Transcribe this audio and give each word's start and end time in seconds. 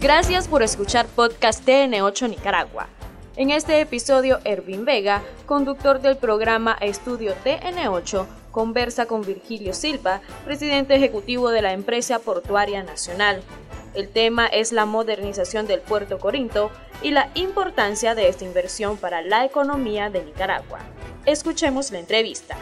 Gracias 0.00 0.48
por 0.48 0.62
escuchar 0.62 1.06
Podcast 1.08 1.62
TN8 1.68 2.30
Nicaragua. 2.30 2.88
En 3.36 3.50
este 3.50 3.82
episodio, 3.82 4.38
Ervin 4.44 4.86
Vega, 4.86 5.22
conductor 5.44 6.00
del 6.00 6.16
programa 6.16 6.74
Estudio 6.80 7.34
TN8, 7.44 8.24
conversa 8.50 9.04
con 9.04 9.20
Virgilio 9.20 9.74
Silva, 9.74 10.22
presidente 10.46 10.94
ejecutivo 10.94 11.50
de 11.50 11.60
la 11.60 11.74
empresa 11.74 12.18
portuaria 12.18 12.82
nacional. 12.82 13.42
El 13.92 14.08
tema 14.08 14.46
es 14.46 14.72
la 14.72 14.86
modernización 14.86 15.66
del 15.66 15.80
puerto 15.80 16.18
Corinto 16.18 16.70
y 17.02 17.10
la 17.10 17.28
importancia 17.34 18.14
de 18.14 18.28
esta 18.28 18.46
inversión 18.46 18.96
para 18.96 19.20
la 19.20 19.44
economía 19.44 20.08
de 20.08 20.24
Nicaragua. 20.24 20.78
Escuchemos 21.26 21.90
la 21.90 21.98
entrevista. 21.98 22.56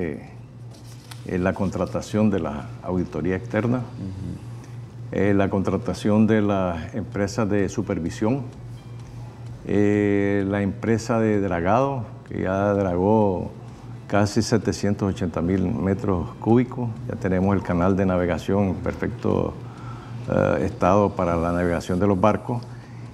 eh, 1.28 1.38
la 1.38 1.54
contratación 1.54 2.32
de 2.32 2.40
la 2.40 2.70
auditoría 2.82 3.36
externa, 3.36 3.84
la 5.12 5.50
contratación 5.50 6.26
de 6.28 6.42
las 6.42 6.96
empresas 6.96 7.50
de 7.50 7.70
supervisión, 7.70 8.42
la 9.66 10.62
empresa 10.62 11.20
de 11.20 11.40
dragado, 11.40 12.04
que 12.28 12.42
ya 12.42 12.74
dragó 12.74 13.52
casi 14.08 14.42
780 14.42 15.42
mil 15.42 15.64
metros 15.74 16.30
cúbicos. 16.40 16.90
Ya 17.08 17.16
tenemos 17.16 17.56
el 17.56 17.64
canal 17.64 17.96
de 17.96 18.06
navegación 18.06 18.70
en 18.70 18.76
perfecto 18.76 19.54
eh, 20.30 20.66
estado 20.66 21.12
para 21.12 21.36
la 21.36 21.52
navegación 21.52 22.00
de 22.00 22.08
los 22.08 22.20
barcos. 22.20 22.64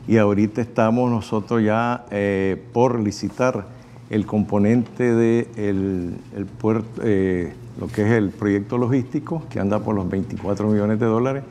Y 0.07 0.17
ahorita 0.17 0.61
estamos 0.61 1.09
nosotros 1.09 1.63
ya 1.63 2.05
eh, 2.11 2.61
por 2.73 2.99
licitar 2.99 3.65
el 4.09 4.25
componente 4.25 5.15
de 5.15 5.47
el, 5.55 6.45
puerto, 6.45 7.01
eh, 7.03 7.53
lo 7.79 7.87
que 7.87 8.03
es 8.03 8.11
el 8.11 8.29
proyecto 8.29 8.77
logístico, 8.77 9.43
que 9.49 9.59
anda 9.59 9.79
por 9.79 9.95
los 9.95 10.09
24 10.09 10.67
millones 10.67 10.99
de 10.99 11.05
dólares, 11.05 11.43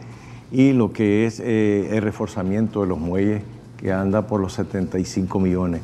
y 0.53 0.73
lo 0.73 0.93
que 0.93 1.27
es 1.27 1.41
el 1.41 2.03
reforzamiento 2.03 2.83
de 2.83 2.89
los 2.89 2.99
muelles, 2.99 3.43
que 3.79 3.93
anda 3.93 4.27
por 4.27 4.41
los 4.41 4.53
75 4.55 5.41
millones. 5.41 5.81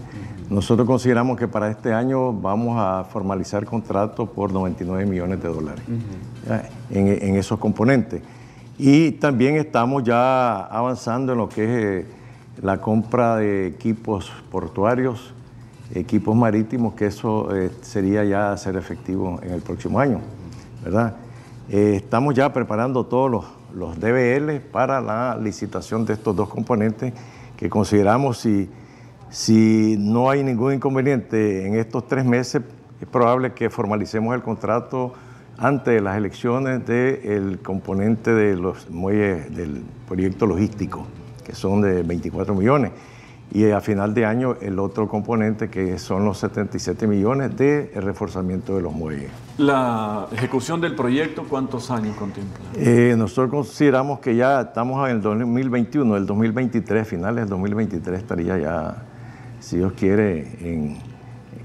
Nosotros 0.48 0.86
consideramos 0.86 1.36
que 1.36 1.48
para 1.48 1.70
este 1.70 1.92
año 1.92 2.33
vamos 2.33 2.77
a 2.78 3.05
formalizar 3.05 3.64
contratos 3.64 4.28
por 4.28 4.53
99 4.53 5.05
millones 5.05 5.42
de 5.42 5.48
dólares 5.48 5.84
en, 6.91 7.36
esos 7.36 7.58
componentes. 7.58 8.22
Y 8.78 9.12
también 9.12 9.56
estamos 9.56 10.05
ya 10.05 10.61
avanzando 10.66 11.33
en 11.33 11.38
lo 11.38 11.48
que 11.48 11.64
es 11.64 11.70
eh, 11.70 12.06
la 12.62 12.80
compra 12.80 13.36
de 13.36 13.66
equipos 13.66 14.30
portuarios, 14.50 15.34
equipos 15.94 16.36
marítimos, 16.36 16.94
que 16.94 17.06
eso 17.06 17.55
eh, 17.56 17.70
sería 17.81 18.22
ya 18.25 18.56
ser 18.56 18.77
efectivo 18.77 19.41
en 19.42 19.53
el 19.53 19.62
próximo 19.62 19.98
año, 19.98 20.20
¿verdad? 20.84 21.16
Eh, 21.70 21.94
estamos 21.97 22.34
ya 22.34 22.53
preparando 22.53 23.05
todos 23.06 23.31
los, 23.31 23.44
los 23.75 23.98
DBL 23.98 24.60
para 24.70 25.00
la 25.00 25.36
licitación 25.42 26.05
de 26.05 26.12
estos 26.12 26.36
dos 26.36 26.48
componentes 26.48 27.12
que 27.56 27.69
consideramos 27.69 28.38
si 28.38 28.69
si 29.30 29.96
no 29.98 30.30
hay 30.30 30.42
ningún 30.42 30.74
inconveniente 30.74 31.66
en 31.66 31.74
estos 31.74 32.06
tres 32.06 32.24
meses, 32.24 32.62
es 33.00 33.08
probable 33.08 33.52
que 33.52 33.70
formalicemos 33.70 34.34
el 34.34 34.42
contrato 34.42 35.12
antes 35.58 35.94
de 35.94 36.00
las 36.00 36.16
elecciones 36.16 36.86
del 36.86 37.60
componente 37.60 38.32
de 38.32 38.56
los 38.56 38.91
muelles 38.91 39.54
del 39.54 39.82
proyecto 40.06 40.47
logístico, 40.47 41.06
que 41.44 41.54
son 41.54 41.80
de 41.80 42.02
24 42.02 42.54
millones. 42.54 42.92
Y 43.52 43.70
a 43.70 43.80
final 43.80 44.12
de 44.12 44.27
año 44.27 44.56
el 44.60 44.78
otro 44.80 45.06
componente 45.08 45.70
que 45.70 45.98
son 46.00 46.24
los 46.24 46.38
77 46.38 47.06
millones 47.06 47.56
de 47.56 47.93
reforzamiento 47.94 48.75
de 48.75 48.82
los 48.82 48.93
muelles. 48.93 49.31
¿La 49.56 50.26
ejecución 50.32 50.81
del 50.81 50.97
proyecto 50.97 51.44
cuántos 51.48 51.91
años 51.93 52.16
contempla? 52.16 52.58
Eh, 52.75 53.14
nosotros 53.16 53.50
consideramos 53.50 54.19
que 54.19 54.34
ya 54.34 54.62
estamos 54.62 55.08
en 55.08 55.16
el 55.16 55.22
2021, 55.22 56.16
el 56.16 56.26
2023, 56.26 57.06
finales 57.06 57.43
del 57.43 57.48
2023 57.50 58.19
estaría 58.19 58.58
ya 58.58 58.97
si 59.66 59.78
Dios 59.78 59.94
quiere, 59.94 60.97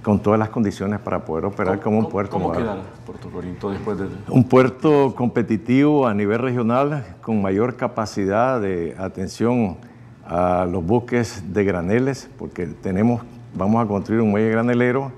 con 0.01 0.23
todas 0.23 0.39
las 0.39 0.49
condiciones 0.49 0.99
para 0.99 1.23
poder 1.23 1.45
operar 1.45 1.79
como 1.79 1.99
un 1.99 2.09
puerto. 2.09 2.31
¿Cómo 2.31 2.51
queda 2.51 2.81
Puerto 3.05 3.29
Corinto 3.29 3.69
después 3.69 3.99
de...? 3.99 4.07
Un 4.27 4.43
puerto 4.43 5.13
competitivo 5.13 6.07
a 6.07 6.13
nivel 6.15 6.39
regional, 6.39 7.05
con 7.21 7.39
mayor 7.43 7.75
capacidad 7.75 8.59
de 8.59 8.95
atención 8.97 9.77
a 10.25 10.65
los 10.65 10.83
buques 10.83 11.53
de 11.53 11.63
graneles, 11.63 12.27
porque 12.39 12.65
tenemos, 12.65 13.21
vamos 13.53 13.85
a 13.85 13.87
construir 13.87 14.21
un 14.21 14.31
muelle 14.31 14.49
granelero, 14.49 15.11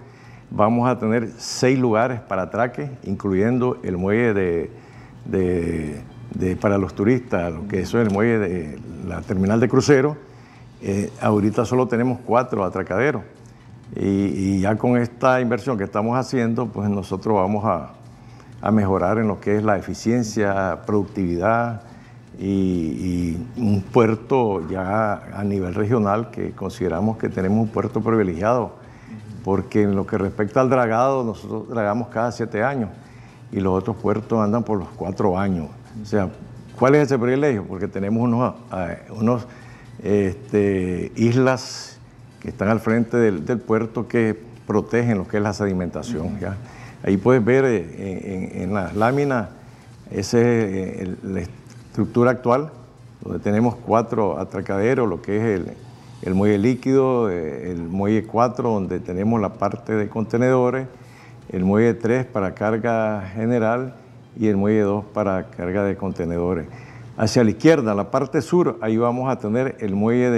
vamos 0.52 0.90
a 0.90 1.00
tener 1.00 1.30
seis 1.38 1.80
lugares 1.80 2.20
para 2.20 2.42
atraque, 2.42 2.92
incluyendo 3.04 3.78
el 3.84 3.96
muelle 3.96 4.70
de, 5.24 6.02
para 6.60 6.78
los 6.78 6.94
turistas, 6.94 7.50
lo 7.54 7.66
que 7.66 7.80
eso 7.80 8.02
es 8.02 8.10
el 8.10 8.14
muelle 8.14 8.40
de 8.40 8.78
la 9.08 9.22
terminal 9.22 9.62
de 9.62 9.70
crucero, 9.70 10.18
eh, 10.86 11.10
ahorita 11.22 11.64
solo 11.64 11.88
tenemos 11.88 12.20
cuatro 12.26 12.66
atracaderos 12.66 13.24
y, 13.96 14.60
ya 14.60 14.76
con 14.76 14.98
esta 14.98 15.40
inversión 15.40 15.78
que 15.78 15.86
estamos 15.86 16.18
haciendo, 16.18 16.66
pues 16.66 16.90
nosotros 16.90 17.36
vamos 17.36 17.64
a, 17.66 17.94
mejorar 18.72 19.18
en 19.18 19.28
lo 19.28 19.40
que 19.40 19.58
es 19.58 19.64
la 19.64 19.78
eficiencia, 19.78 20.82
productividad 20.86 21.84
y, 22.38 23.38
un 23.56 23.82
puerto 23.82 24.68
ya 24.70 25.22
a 25.34 25.44
nivel 25.46 25.74
regional 25.74 26.32
que 26.32 26.52
consideramos 26.52 27.18
que 27.18 27.30
tenemos 27.30 27.60
un 27.60 27.70
puerto 27.70 28.02
privilegiado, 28.02 28.74
porque 29.46 29.84
en 29.84 29.96
lo 29.96 30.06
que 30.06 30.18
respecta 30.18 30.60
al 30.60 30.70
dragado, 30.70 31.24
nosotros 31.24 31.70
dragamos 31.70 32.10
cada 32.10 32.34
siete 32.34 32.62
años 32.62 32.90
y 33.54 33.62
los 33.62 33.74
otros 33.74 33.96
puertos 33.96 34.38
andan 34.40 34.64
por 34.64 34.80
los 34.80 34.90
cuatro 34.90 35.40
años. 35.40 35.68
O 36.02 36.06
sea, 36.06 36.30
¿cuál 36.78 36.96
es 36.96 37.04
ese 37.04 37.18
privilegio? 37.18 37.64
Porque 37.66 37.88
tenemos 37.88 38.22
unos, 38.22 38.56
unos 39.12 39.48
este, 40.03 41.12
islas 41.16 41.97
que 42.41 42.50
están 42.50 42.68
al 42.69 42.80
frente 42.80 43.18
del, 43.18 43.59
puerto 43.59 44.08
que 44.08 44.38
protegen 44.68 45.18
lo 45.18 45.28
que 45.28 45.38
es 45.38 45.44
la 45.44 45.53
sedimentación. 45.53 46.38
Ahí 47.03 47.18
puedes 47.18 47.44
ver 47.44 47.66
eh, 47.66 48.63
en, 48.63 48.74
las 48.74 48.96
láminas 48.96 49.50
esa 50.12 50.38
es 50.38 50.46
eh, 50.46 51.16
la 51.24 51.42
estructura 51.42 52.31
actual, 52.31 52.72
donde 53.22 53.40
tenemos 53.40 53.75
cuatro 53.75 54.38
atracaderos, 54.38 55.09
lo 55.09 55.22
que 55.22 55.38
es 55.38 55.62
el, 56.24 56.36
muelle 56.36 56.58
líquido, 56.58 57.30
eh, 57.31 57.72
el 57.72 57.81
muelle 57.84 58.25
4, 58.25 58.69
donde 58.69 59.00
tenemos 59.00 59.42
la 59.42 59.53
parte 59.53 59.94
de 59.94 60.09
contenedores, 60.09 60.88
el 61.50 61.66
muelle 61.66 61.94
3 61.94 62.25
para 62.25 62.53
carga 62.53 63.24
general 63.34 63.96
y 64.38 64.47
el 64.47 64.58
muelle 64.58 64.81
2 64.81 65.06
para 65.13 65.47
carga 65.47 65.84
de 65.84 65.96
contenedores. 65.96 66.68
Hacia 67.16 67.44
la 67.44 67.51
izquierda, 67.51 67.94
la 67.94 68.09
parte 68.09 68.41
sur, 68.41 68.79
ahí 68.81 68.97
vamos 68.97 69.31
a 69.31 69.38
tener 69.38 69.78
el 69.79 69.94
muelle 69.94 70.31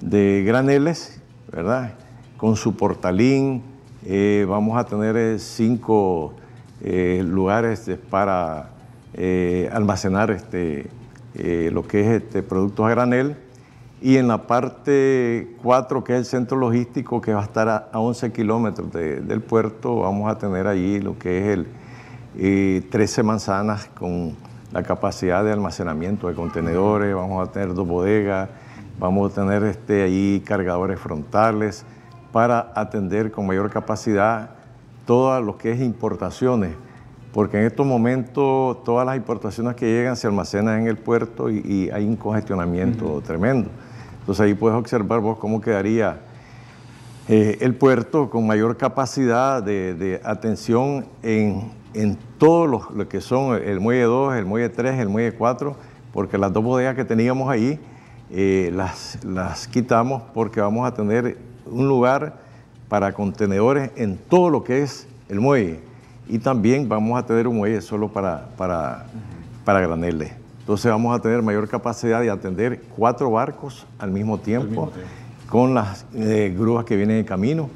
de, 0.00 0.42
Graneles, 0.46 1.20
¿verdad? 1.52 1.92
Con 2.38 2.56
su 2.56 2.76
portalín, 2.76 3.62
eh, 4.06 4.46
vamos 4.48 4.78
a 4.78 4.86
tener 4.86 5.18
eh, 5.18 5.38
cinco 5.38 6.32
eh, 6.80 7.22
lugares 7.22 7.90
para 8.08 8.70
almacenar 9.70 10.30
este, 10.30 10.88
lo 11.70 11.86
que 11.86 12.00
es 12.00 12.22
este, 12.22 12.42
productos 12.42 12.86
a 12.86 12.90
granel. 12.90 13.36
Y 14.00 14.16
en 14.16 14.28
la 14.28 14.46
parte 14.46 15.56
4, 15.62 16.04
que 16.04 16.14
es 16.14 16.18
el 16.20 16.24
centro 16.24 16.56
logístico, 16.56 17.20
que 17.20 17.34
va 17.34 17.42
a 17.42 17.44
estar 17.44 17.68
a, 17.68 17.90
11 17.92 18.32
kilómetros 18.32 18.90
del 18.92 19.42
puerto, 19.42 19.96
vamos 19.96 20.30
a 20.30 20.38
tener 20.38 20.66
allí 20.66 21.00
lo 21.00 21.18
que 21.18 21.52
es 21.52 21.66
el 22.38 22.88
13 22.88 23.22
manzanas 23.22 23.90
con 23.98 24.34
la 24.72 24.82
capacidad 24.82 25.44
de 25.44 25.52
almacenamiento 25.52 26.28
de 26.28 26.34
contenedores, 26.34 27.14
vamos 27.14 27.48
a 27.48 27.52
tener 27.52 27.74
dos 27.74 27.86
bodegas, 27.86 28.48
vamos 28.98 29.32
a 29.32 29.34
tener 29.34 29.62
este, 29.64 30.02
ahí 30.02 30.42
cargadores 30.44 30.98
frontales 30.98 31.84
para 32.32 32.72
atender 32.74 33.30
con 33.30 33.46
mayor 33.46 33.70
capacidad 33.70 34.50
todo 35.06 35.40
lo 35.40 35.56
que 35.56 35.72
es 35.72 35.80
importaciones, 35.80 36.74
porque 37.32 37.58
en 37.58 37.66
estos 37.66 37.86
momentos 37.86 38.82
todas 38.84 39.06
las 39.06 39.16
importaciones 39.16 39.76
que 39.76 39.86
llegan 39.86 40.16
se 40.16 40.26
almacenan 40.26 40.80
en 40.80 40.88
el 40.88 40.96
puerto 40.96 41.48
y, 41.48 41.90
hay 41.90 42.04
un 42.04 42.16
congestionamiento 42.16 43.22
tremendo. 43.24 43.70
Entonces 44.20 44.44
ahí 44.44 44.54
puedes 44.54 44.76
observar 44.76 45.20
vos 45.20 45.38
cómo 45.38 45.60
quedaría 45.60 46.18
eh, 47.28 47.58
el 47.60 47.74
puerto 47.74 48.28
con 48.28 48.46
mayor 48.46 48.76
capacidad 48.76 49.62
de 49.62 50.20
atención 50.24 51.06
en 51.22 51.70
en 51.96 52.18
todo 52.38 52.66
lo, 52.66 53.08
que 53.08 53.20
son 53.20 53.60
el 53.62 53.80
muelle 53.80 54.02
2, 54.02 54.36
el 54.36 54.44
muelle 54.44 54.68
3, 54.68 54.98
el 54.98 55.08
muelle 55.08 55.32
4, 55.32 55.74
porque 56.12 56.36
las 56.36 56.52
dos 56.52 56.62
bodegas 56.62 56.94
que 56.94 57.04
teníamos 57.04 57.48
ahí 57.48 57.80
eh, 58.30 58.70
las, 58.74 59.24
las 59.24 59.66
quitamos 59.66 60.22
porque 60.34 60.60
vamos 60.60 60.86
a 60.86 60.92
tener 60.92 61.38
un 61.64 61.88
lugar 61.88 62.38
para 62.88 63.12
contenedores 63.12 63.90
en 63.96 64.18
todo 64.18 64.50
lo 64.50 64.62
que 64.62 64.82
es 64.82 65.08
el 65.28 65.40
muelle 65.40 65.80
y 66.28 66.38
también 66.38 66.88
vamos 66.88 67.18
a 67.18 67.24
tener 67.24 67.48
un 67.48 67.56
muelle 67.56 67.80
solo 67.80 68.08
para, 68.08 68.48
para, 68.56 69.06
para 69.64 69.80
graneles. 69.80 70.32
Entonces 70.60 70.90
vamos 70.90 71.16
a 71.16 71.22
tener 71.22 71.40
mayor 71.42 71.68
capacidad 71.68 72.20
de 72.20 72.28
atender 72.28 72.82
cuatro 72.96 73.30
barcos 73.30 73.86
al 73.98 74.10
mismo 74.10 74.38
tiempo, 74.38 74.90
con 75.48 75.74
las 75.74 76.04
eh, 76.14 76.52
grúas 76.56 76.84
que 76.84 76.96
vienen 76.96 77.18
en 77.18 77.24
camino, 77.24 77.70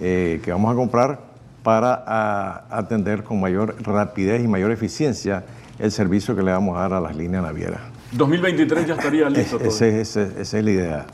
eh, 0.00 0.40
que 0.42 0.50
vamos 0.50 0.72
a 0.72 0.74
comprar 0.74 1.29
para 1.62 2.64
atender 2.70 3.22
con 3.22 3.40
mayor 3.40 3.76
rapidez 3.82 4.42
y 4.42 4.48
mayor 4.48 4.70
eficiencia 4.72 5.44
el 5.78 5.90
servicio 5.90 6.36
que 6.36 6.42
le 6.42 6.52
vamos 6.52 6.76
a 6.76 6.82
dar 6.82 6.94
a 6.94 7.00
las 7.00 7.16
líneas 7.16 7.42
navieras. 7.42 7.80
2023 8.12 8.86
ya 8.86 8.94
estaría 8.94 9.30
listo. 9.30 9.58
todo. 9.58 9.68
esa 9.68 10.20
es 10.20 10.52
la 10.52 10.70
idea. 10.70 11.06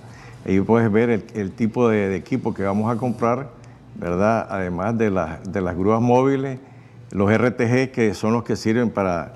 Ahí 0.47 0.61
puedes 0.61 0.91
ver 0.93 1.25
el, 1.35 1.51
tipo 1.53 1.89
de, 1.89 2.15
equipo 2.15 2.55
que 2.55 2.63
vamos 2.63 2.95
a 2.95 2.99
comprar, 2.99 3.49
¿verdad? 3.97 4.47
Además 4.49 4.97
de, 4.97 5.11
de 5.45 5.61
las 5.61 5.77
grúas 5.77 6.01
móviles, 6.01 6.61
los 7.11 7.33
RTG 7.33 7.91
que 7.91 8.15
son 8.15 8.33
los 8.33 8.45
que 8.45 8.57
sirven 8.57 8.91
para 8.91 9.33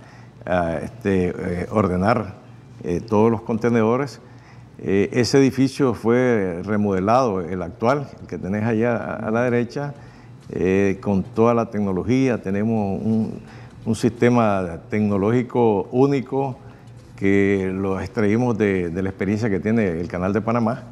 ah, 0.46 0.78
este, 0.82 1.34
eh, 1.36 1.66
ordenar 1.70 2.34
eh, 2.84 3.00
todos 3.00 3.30
los 3.30 3.42
contenedores. 3.42 4.20
Eh, 4.78 5.10
ese 5.12 5.38
edificio 5.38 5.94
fue 5.94 6.62
remodelado, 6.64 7.40
el 7.40 7.62
actual, 7.62 8.08
el 8.20 8.26
que 8.26 8.38
tenés 8.38 8.64
allá 8.64 8.96
a, 8.96 9.30
la 9.30 9.42
derecha, 9.42 9.94
con 11.00 11.22
toda 11.22 11.54
la 11.54 11.70
tecnología. 11.70 12.42
Tenemos 12.42 13.00
un, 13.02 13.40
sistema 13.94 14.78
tecnológico 14.88 15.88
único 15.90 16.56
que 17.16 17.72
lo 17.74 17.98
extraímos 18.00 18.56
de, 18.56 18.90
de 18.90 19.02
la 19.02 19.08
experiencia 19.08 19.50
que 19.50 19.58
tiene 19.58 20.00
el 20.00 20.06
Canal 20.06 20.32
de 20.32 20.40
Panamá 20.40 20.84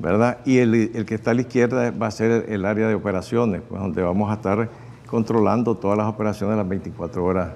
¿verdad? 0.00 0.38
Y 0.44 0.58
el, 0.58 1.04
que 1.06 1.14
está 1.14 1.30
a 1.30 1.34
la 1.34 1.40
izquierda 1.42 1.90
va 1.90 2.06
a 2.06 2.10
ser 2.10 2.46
el 2.48 2.64
área 2.64 2.88
de 2.88 2.94
operaciones, 2.94 3.62
pues, 3.68 3.80
donde 3.80 4.02
vamos 4.02 4.30
a 4.30 4.34
estar 4.34 4.68
controlando 5.06 5.76
todas 5.76 5.96
las 5.96 6.06
operaciones 6.06 6.56
las 6.56 6.68
24 6.68 7.24
horas 7.24 7.50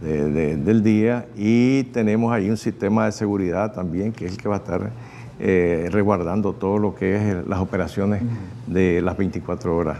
del 0.00 0.82
día 0.82 1.26
y 1.36 1.84
tenemos 1.84 2.32
ahí 2.32 2.48
un 2.48 2.56
sistema 2.56 3.04
de 3.04 3.12
seguridad 3.12 3.74
también 3.74 4.12
que 4.12 4.24
es 4.24 4.32
el 4.32 4.38
que 4.38 4.48
va 4.48 4.54
a 4.54 4.58
estar 4.58 4.90
eh, 5.38 5.90
resguardando 5.92 6.54
todo 6.54 6.78
lo 6.78 6.94
que 6.94 7.16
es 7.16 7.46
las 7.46 7.58
operaciones 7.58 8.22
de 8.66 9.02
las 9.02 9.18
24 9.18 9.76
horas. 9.76 9.98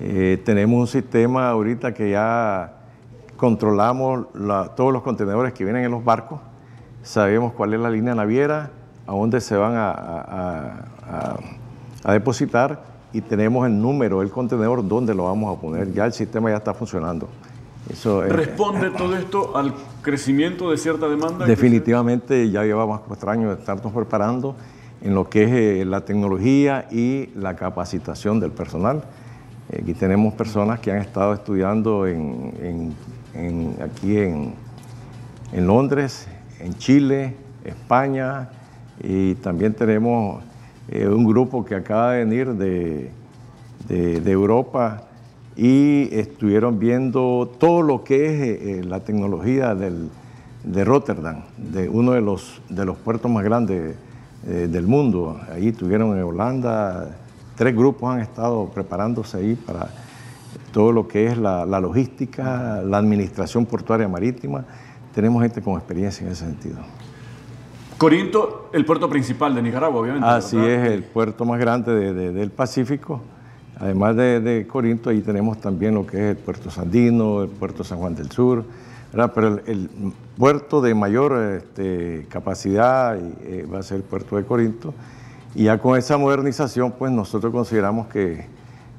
Eh, 0.00 0.40
tenemos 0.44 0.80
un 0.80 0.86
sistema 0.86 1.50
ahorita 1.50 1.92
que 1.92 2.10
ya 2.10 2.72
controlamos 3.36 4.26
todos 4.76 4.92
los 4.92 5.02
contenedores 5.02 5.52
que 5.52 5.64
vienen 5.64 5.84
en 5.84 5.90
los 5.90 6.04
barcos, 6.04 6.40
sabemos 7.02 7.52
cuál 7.52 7.74
es 7.74 7.80
la 7.80 7.90
línea 7.90 8.14
naviera, 8.14 8.70
a 9.06 9.12
dónde 9.12 9.40
se 9.40 9.56
van 9.56 9.74
a, 9.76 10.86
depositar 12.12 12.82
y 13.12 13.20
tenemos 13.20 13.66
el 13.66 13.80
número 13.80 14.20
del 14.20 14.30
contenedor 14.30 14.86
donde 14.86 15.14
lo 15.14 15.24
vamos 15.24 15.56
a 15.56 15.60
poner. 15.60 15.92
Ya 15.92 16.06
el 16.06 16.12
sistema 16.12 16.50
ya 16.50 16.56
está 16.56 16.72
funcionando. 16.74 17.28
Eso, 17.90 18.22
¿Responde 18.22 18.90
todo 18.90 19.16
esto 19.16 19.56
al 19.56 19.74
crecimiento 20.00 20.70
de 20.70 20.76
cierta 20.76 21.08
demanda? 21.08 21.44
Definitivamente 21.44 22.50
ya 22.50 22.62
llevamos 22.62 23.00
cuatro 23.00 23.30
años 23.30 23.54
de 23.54 23.60
estarnos 23.60 23.92
preparando 23.92 24.54
en 25.02 25.14
lo 25.14 25.28
que 25.28 25.44
es 25.44 25.50
eh, 25.50 25.84
la 25.84 26.04
tecnología 26.04 26.86
y 26.90 27.30
la 27.34 27.56
capacitación 27.56 28.38
del 28.38 28.52
personal. 28.52 29.02
Aquí 29.78 29.94
tenemos 29.94 30.34
personas 30.34 30.80
que 30.80 30.90
han 30.90 30.98
estado 30.98 31.32
estudiando 31.32 32.04
en, 32.06 32.92
aquí 33.80 34.18
en, 34.18 34.54
Londres, 35.52 36.26
en 36.58 36.74
Chile, 36.74 37.36
España, 37.64 38.48
y 39.00 39.36
también 39.36 39.74
tenemos 39.74 40.42
eh, 40.88 41.06
un 41.06 41.24
grupo 41.24 41.64
que 41.64 41.76
acaba 41.76 42.12
de 42.12 42.24
venir 42.24 42.48
de, 42.54 43.12
Europa 44.26 45.04
y 45.56 46.08
estuvieron 46.12 46.78
viendo 46.78 47.50
todo 47.58 47.82
lo 47.82 48.02
que 48.02 48.26
es 48.26 48.40
eh, 48.40 48.80
eh, 48.80 48.84
la 48.84 49.00
tecnología 49.00 49.76
de 49.76 50.84
Rotterdam, 50.84 51.42
de 51.56 51.88
uno 51.88 52.12
de 52.12 52.20
los, 52.20 52.60
de 52.68 52.84
los 52.84 52.96
puertos 52.96 53.30
más 53.30 53.44
grandes 53.44 53.94
del 54.42 54.86
mundo. 54.86 55.38
Ahí 55.52 55.68
estuvieron 55.68 56.16
en 56.16 56.24
Holanda, 56.24 57.19
tres 57.60 57.76
grupos 57.76 58.14
han 58.14 58.20
estado 58.20 58.70
preparándose 58.72 59.36
ahí 59.36 59.54
para 59.54 59.90
todo 60.72 60.92
lo 60.92 61.06
que 61.06 61.26
es 61.26 61.36
la, 61.36 61.66
la 61.66 61.78
logística, 61.78 62.80
la 62.82 62.96
administración 62.96 63.66
portuaria 63.66 64.08
marítima. 64.08 64.64
Tenemos 65.14 65.42
gente 65.42 65.60
con 65.60 65.74
experiencia 65.74 66.24
en 66.24 66.32
ese 66.32 66.46
sentido. 66.46 66.78
Corinto, 67.98 68.70
el 68.72 68.86
puerto 68.86 69.10
principal 69.10 69.54
de 69.54 69.60
Nicaragua, 69.60 70.00
obviamente. 70.00 70.26
Así 70.26 70.56
es, 70.56 70.88
el 70.88 71.02
puerto 71.02 71.44
más 71.44 71.60
grande 71.60 72.14
del 72.14 72.50
Pacífico. 72.50 73.20
Además 73.78 74.16
de, 74.16 74.66
Corinto, 74.66 75.10
ahí 75.10 75.20
tenemos 75.20 75.60
también 75.60 75.92
lo 75.92 76.06
que 76.06 76.16
es 76.16 76.36
el 76.38 76.42
puerto 76.42 76.70
Sandino, 76.70 77.42
el 77.42 77.50
puerto 77.50 77.84
San 77.84 77.98
Juan 77.98 78.14
del 78.14 78.30
Sur, 78.30 78.64
pero 79.12 79.60
el, 79.66 79.90
puerto 80.38 80.80
de 80.80 80.94
mayor 80.94 81.58
este, 81.58 82.24
capacidad 82.30 83.18
eh, 83.18 83.68
va 83.70 83.80
a 83.80 83.82
ser 83.82 83.98
el 83.98 84.04
puerto 84.04 84.38
de 84.38 84.44
Corinto. 84.46 84.94
Y 85.54 85.64
ya 85.64 85.78
con 85.78 85.98
esa 85.98 86.16
modernización, 86.16 86.92
pues 86.92 87.10
nosotros 87.10 87.52
consideramos 87.52 88.06
que 88.06 88.46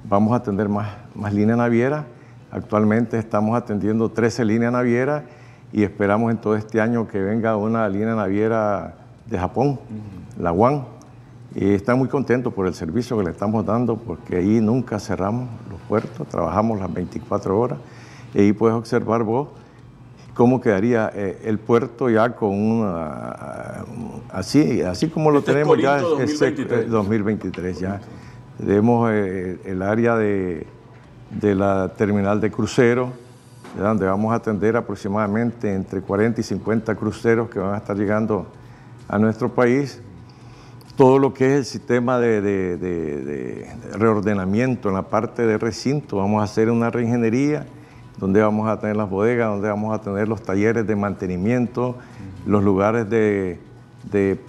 vamos 0.03 0.33
a 0.33 0.37
atender 0.37 0.67
más, 0.67 0.89
más 1.15 1.33
líneas 1.33 1.57
navieras. 1.57 2.05
Actualmente 2.51 3.17
estamos 3.17 3.55
atendiendo 3.55 4.09
13 4.09 4.43
líneas 4.43 4.73
navieras 4.73 5.23
y 5.71 5.83
esperamos 5.83 6.29
en 6.29 6.37
todo 6.37 6.57
este 6.57 6.81
año 6.81 7.07
que 7.07 7.21
venga 7.21 7.55
una 7.55 7.87
línea 7.87 8.15
naviera 8.15 8.95
de 9.27 9.39
Japón, 9.39 9.79
la 10.37 10.51
One. 10.51 10.83
Y 11.55 11.73
están 11.73 11.97
muy 11.97 12.09
contentos 12.09 12.53
por 12.53 12.67
el 12.67 12.73
servicio 12.73 13.17
que 13.17 13.23
le 13.23 13.31
estamos 13.31 13.65
dando 13.65 13.95
porque 13.95 14.37
ahí 14.37 14.59
nunca 14.59 14.99
cerramos 14.99 15.47
los 15.69 15.79
puertos, 15.81 16.27
trabajamos 16.27 16.79
las 16.79 16.93
24 16.93 17.57
horas 17.57 17.79
y 18.33 18.39
ahí 18.39 18.53
puedes 18.53 18.75
observar 18.75 19.23
vos 19.23 19.49
cómo 20.33 20.61
quedaría 20.61 21.11
eh, 21.13 21.41
el 21.45 21.59
puerto 21.59 22.09
ya 22.09 22.35
con 22.35 22.49
una, 22.49 23.85
así, 24.31 24.81
así 24.81 25.07
como 25.07 25.31
lo 25.31 25.39
este 25.39 25.53
tenemos 25.53 25.77
ya, 25.77 25.97
2023. 25.99 26.89
2023 26.89 27.79
ya. 27.79 28.01
Tenemos 28.57 29.09
eh, 29.11 29.59
el 29.65 29.81
área 29.81 30.15
de, 30.15 30.67
de 31.31 31.55
la 31.55 31.93
terminal 31.95 32.39
de 32.39 32.51
crucero, 32.51 33.11
donde 33.77 34.05
vamos 34.05 34.31
a 34.33 34.35
atender 34.35 34.75
aproximadamente 34.75 35.73
entre 35.73 36.01
40 36.01 36.41
y 36.41 36.43
50 36.43 36.95
cruceros 36.95 37.49
que 37.49 37.59
van 37.59 37.73
a 37.73 37.77
estar 37.77 37.95
llegando 37.95 38.47
a 39.07 39.17
nuestro 39.17 39.49
país. 39.49 40.01
Todo 40.95 41.19
lo 41.19 41.33
que 41.33 41.53
es 41.53 41.57
el 41.59 41.65
sistema 41.65 42.19
de, 42.19 43.67
reordenamiento 43.93 44.89
en 44.89 44.95
la 44.95 45.03
parte 45.03 45.45
de 45.45 45.57
recinto, 45.57 46.17
vamos 46.17 46.41
a 46.41 46.43
hacer 46.43 46.69
una 46.69 46.89
reingeniería 46.89 47.65
donde 48.21 48.39
vamos 48.39 48.69
a 48.69 48.79
tener 48.79 48.95
las 48.95 49.09
bodegas, 49.09 49.49
donde 49.49 49.67
vamos 49.67 49.93
a 49.93 49.99
tener 49.99 50.27
los 50.29 50.43
talleres 50.43 50.85
de 50.85 50.95
mantenimiento, 50.95 51.95
los 52.45 52.63
lugares 52.63 53.09
de, 53.09 53.59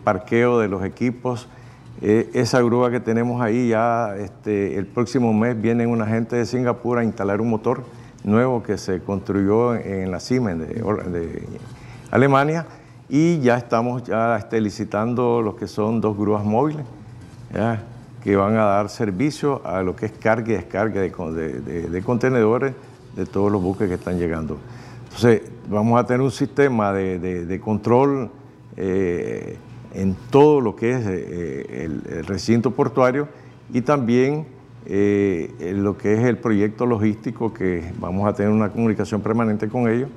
parqueo 0.05 0.59
de 0.59 0.69
los 0.69 0.85
equipos. 0.85 1.49
Eh, 2.03 2.31
esa 2.35 2.61
grúa 2.61 2.91
que 2.91 3.01
tenemos 3.01 3.41
ahí 3.41 3.69
ya 3.69 4.15
este, 4.17 4.77
el 4.77 4.87
próximo 4.87 5.33
mes 5.33 5.61
viene 5.61 5.87
una 5.87 6.07
gente 6.07 6.37
de 6.37 6.45
Singapur 6.45 6.99
a 6.99 7.05
instalar 7.05 7.41
un 7.41 7.49
motor 7.49 7.85
nuevo 8.25 8.63
que 8.63 8.77
se 8.77 9.01
construyó 9.01 9.75
en 9.75 10.11
la 10.11 10.21
Siemens 10.21 10.69
de, 10.69 11.43
Alemania 12.11 12.67
y 13.09 13.41
ya 13.41 13.57
estamos 13.57 14.03
ya 14.03 14.37
este, 14.37 14.61
licitando 14.61 15.41
lo 15.41 15.57
que 15.57 15.67
son 15.67 16.01
dos 16.03 16.17
grúas 16.17 16.45
móviles 16.45 16.85
que 18.23 18.37
van 18.37 18.57
a 18.57 18.65
dar 18.65 18.89
servicio 18.89 19.63
a 19.65 19.83
lo 19.83 19.97
que 19.97 20.07
es 20.07 20.13
carga 20.13 20.53
y 20.53 20.57
descarga 20.57 21.01
de, 21.01 22.03
contenedores 22.05 22.75
de 23.17 23.27
todos 23.27 23.51
los 23.51 23.63
buques 23.63 23.89
que 23.89 23.95
están 23.95 24.19
llegando. 24.19 24.59
Entonces 25.05 25.43
vamos 25.69 26.01
a 26.01 26.07
tener 26.07 26.21
un 26.21 26.31
sistema 26.31 26.93
de, 26.93 27.61
control 27.63 28.31
eh, 28.77 29.57
en 29.95 30.17
todo 30.31 30.61
lo 30.61 30.75
que 30.75 30.93
es 30.93 31.07
eh, 31.07 31.85
el 31.85 32.27
recinto 32.27 32.71
portuario 32.71 33.29
y 33.73 33.83
también 33.83 34.47
eh, 34.85 35.75
lo 35.77 35.97
que 35.97 36.15
es 36.15 36.21
el 36.21 36.39
proyecto 36.39 36.87
logístico, 36.87 37.55
que 37.55 37.93
vamos 37.99 38.29
a 38.29 38.35
tener 38.35 38.51
una 38.51 38.71
comunicación 38.71 39.21
permanente 39.21 39.69
con 39.69 39.89
ellos, 39.89 40.09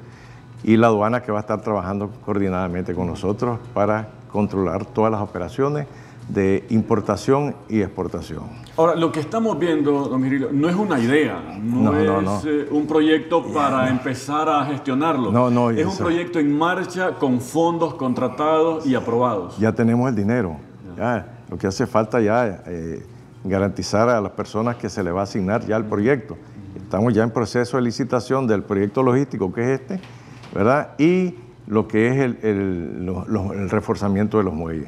y 0.63 0.77
la 0.77 0.87
aduana 0.87 1.21
que 1.21 1.31
va 1.31 1.39
a 1.39 1.41
estar 1.41 1.61
trabajando 1.61 2.09
coordinadamente 2.25 2.95
con 2.95 3.07
nosotros 3.07 3.59
para 3.73 4.09
controlar 4.31 4.85
todas 4.85 5.11
las 5.11 5.21
operaciones 5.21 5.85
de 6.27 6.65
importación 6.70 7.55
y 7.70 7.82
exportación. 7.82 8.44
Ahora, 8.77 8.96
lo 8.96 9.12
que 9.12 9.20
estamos 9.20 9.58
viendo, 9.60 10.05
don 10.05 10.22
Mirilio, 10.22 10.50
no 10.51 10.67
es 10.67 10.75
una 10.75 11.00
idea, 11.00 11.58
no, 11.62 11.98
es 11.98 12.46
eh, 12.46 12.67
un 12.72 12.88
proyecto 12.88 13.44
para 13.53 13.89
empezar 13.89 14.50
a 14.50 14.65
gestionarlo. 14.65 15.32
No, 15.32 15.50
no, 15.50 15.70
es 15.70 15.86
un 15.86 15.98
proyecto 15.98 16.39
en 16.39 16.58
marcha 16.58 17.15
con 17.15 17.39
fondos 17.39 17.94
contratados 17.94 18.86
y 18.86 18.96
aprobados. 18.96 19.58
Ya 19.58 19.72
tenemos 19.72 20.10
el 20.10 20.15
dinero. 20.15 20.58
Ya, 20.98 21.39
lo 21.50 21.58
que 21.58 21.67
hace 21.67 21.86
falta 21.86 22.22
ya 22.22 22.63
eh, 22.65 23.05
garantizar 23.44 24.10
a 24.10 24.20
las 24.22 24.32
personas 24.32 24.77
que 24.77 24.89
se 24.89 25.03
le 25.03 25.12
va 25.12 25.22
a 25.22 25.24
asignar 25.24 25.65
ya 25.65 25.77
el 25.77 25.86
proyecto. 25.86 26.38
Estamos 26.75 27.13
ya 27.13 27.24
en 27.24 27.32
proceso 27.32 27.77
de 27.77 27.84
licitación 27.84 28.48
del 28.48 28.63
proyecto 28.63 29.03
logístico 29.03 29.53
que 29.53 29.62
es 29.74 29.79
este, 29.82 30.00
¿verdad? 30.53 30.91
Y 30.98 31.36
lo 31.67 31.88
que 31.88 32.08
es 32.08 32.17
el, 32.44 33.70
reforzamiento 33.70 34.38
de 34.38 34.44
los 34.44 34.53
muelles. 34.53 34.88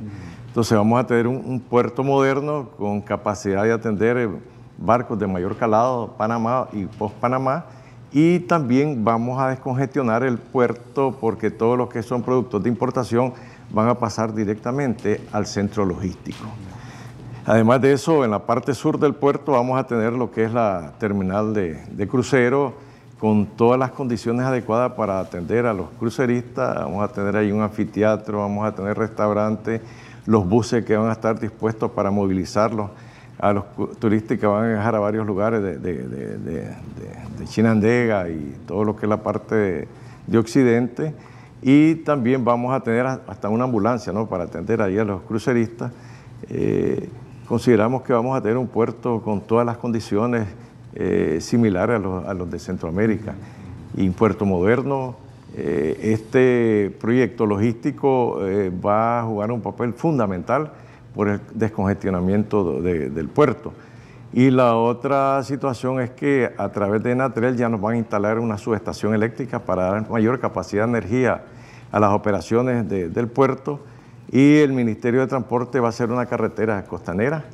Entonces 0.57 0.75
vamos 0.75 0.99
a 0.99 1.05
tener 1.05 1.27
un, 1.27 1.59
puerto 1.59 2.03
moderno 2.03 2.69
con 2.79 2.99
capacidad 2.99 3.63
de 3.63 3.71
atender 3.71 4.27
barcos 4.75 5.19
de 5.19 5.27
mayor 5.27 5.55
calado, 5.55 6.15
Panamá 6.17 6.67
y 6.73 6.85
post-Panamá, 6.85 7.65
y 8.11 8.39
también 8.39 9.03
vamos 9.03 9.39
a 9.39 9.49
descongestionar 9.49 10.23
el 10.23 10.39
puerto 10.39 11.15
porque 11.21 11.51
todos 11.51 11.77
los 11.77 11.89
que 11.89 12.01
son 12.01 12.23
productos 12.23 12.63
de 12.63 12.69
importación 12.69 13.35
van 13.69 13.87
a 13.87 13.99
pasar 13.99 14.33
directamente 14.33 15.21
al 15.31 15.45
centro 15.45 15.85
logístico. 15.85 16.45
Además 17.45 17.79
de 17.81 17.93
eso, 17.93 18.25
en 18.25 18.31
la 18.31 18.39
parte 18.39 18.73
sur 18.73 18.97
del 18.97 19.13
puerto 19.13 19.51
vamos 19.51 19.79
a 19.79 19.85
tener 19.85 20.13
lo 20.13 20.31
que 20.31 20.45
es 20.45 20.51
la 20.51 20.93
terminal 20.97 21.53
de, 21.53 21.85
de 21.85 22.07
crucero 22.07 22.73
con 23.19 23.45
todas 23.45 23.77
las 23.77 23.91
condiciones 23.91 24.43
adecuadas 24.43 24.93
para 24.93 25.19
atender 25.19 25.67
a 25.67 25.73
los 25.73 25.89
cruceristas. 25.99 26.75
Vamos 26.77 27.03
a 27.03 27.13
tener 27.13 27.35
ahí 27.35 27.51
un 27.51 27.61
anfiteatro, 27.61 28.39
vamos 28.39 28.67
a 28.67 28.73
tener 28.73 28.97
restaurantes, 28.97 29.81
los 30.27 30.47
buses 30.47 30.85
que 30.85 30.95
van 30.95 31.09
a 31.09 31.13
estar 31.13 31.39
dispuestos 31.39 31.89
para 31.91 32.11
movilizarlos 32.11 32.91
a 33.39 33.53
los 33.53 33.63
turistas 33.99 34.37
que 34.37 34.45
van 34.45 34.65
a 34.65 34.67
viajar 34.67 34.95
a 34.95 34.99
varios 34.99 35.25
lugares 35.25 35.61
de, 35.61 35.77
de, 35.77 36.75
Chinandega 37.45 38.29
y 38.29 38.55
todo 38.67 38.83
lo 38.83 38.95
que 38.95 39.05
es 39.05 39.09
la 39.09 39.23
parte 39.23 39.87
de, 40.27 40.37
Occidente. 40.37 41.13
Y 41.61 41.95
también 41.95 42.43
vamos 42.43 42.75
a 42.75 42.81
tener 42.81 43.05
hasta 43.05 43.47
una 43.49 43.63
ambulancia 43.63 44.11
¿no? 44.11 44.27
para 44.27 44.43
atender 44.43 44.81
ahí 44.81 44.97
a 44.97 45.05
los 45.05 45.21
cruceristas. 45.21 45.91
Eh, 46.49 47.09
consideramos 47.47 48.01
que 48.01 48.11
vamos 48.11 48.37
a 48.37 48.41
tener 48.41 48.57
un 48.57 48.67
puerto 48.67 49.21
con 49.21 49.41
todas 49.41 49.65
las 49.65 49.77
condiciones 49.77 50.47
eh, 50.95 51.37
similares 51.39 51.95
a 51.95 51.99
los, 51.99 52.25
a 52.25 52.33
los, 52.33 52.51
de 52.51 52.59
Centroamérica. 52.59 53.33
Y 53.95 54.07
un 54.07 54.13
puerto 54.13 54.45
moderno, 54.45 55.15
eh, 55.57 55.99
este 56.13 56.95
proyecto 57.01 57.45
logístico 57.45 58.39
va 58.85 59.19
a 59.19 59.23
jugar 59.23 59.51
un 59.51 59.61
papel 59.61 59.93
fundamental 59.93 60.71
por 61.15 61.27
el 61.27 61.41
descongestionamiento 61.53 62.81
del 62.81 63.27
puerto. 63.27 63.73
Y 64.33 64.51
la 64.51 64.75
otra 64.75 65.41
situación 65.43 65.99
es 65.99 66.11
que 66.11 66.51
a 66.57 66.69
través 66.69 67.01
de 67.01 67.15
Natrel 67.15 67.57
ya 67.57 67.69
nos 67.69 67.81
van 67.81 67.95
a 67.95 67.97
instalar 67.97 68.39
una 68.39 68.57
subestación 68.57 69.15
eléctrica 69.15 69.59
para 69.59 69.83
dar 69.83 70.09
mayor 70.09 70.39
capacidad 70.39 70.83
de 70.83 70.89
energía 70.89 71.43
a 71.91 71.99
las 71.99 72.11
operaciones 72.11 72.87
del 72.87 73.27
puerto 73.27 73.79
y 74.31 74.57
el 74.57 74.73
Ministerio 74.73 75.21
de 75.21 75.27
Transporte 75.27 75.79
va 75.79 75.87
a 75.87 75.89
hacer 75.89 76.11
una 76.11 76.25
carretera 76.25 76.83
costanera 76.83 77.45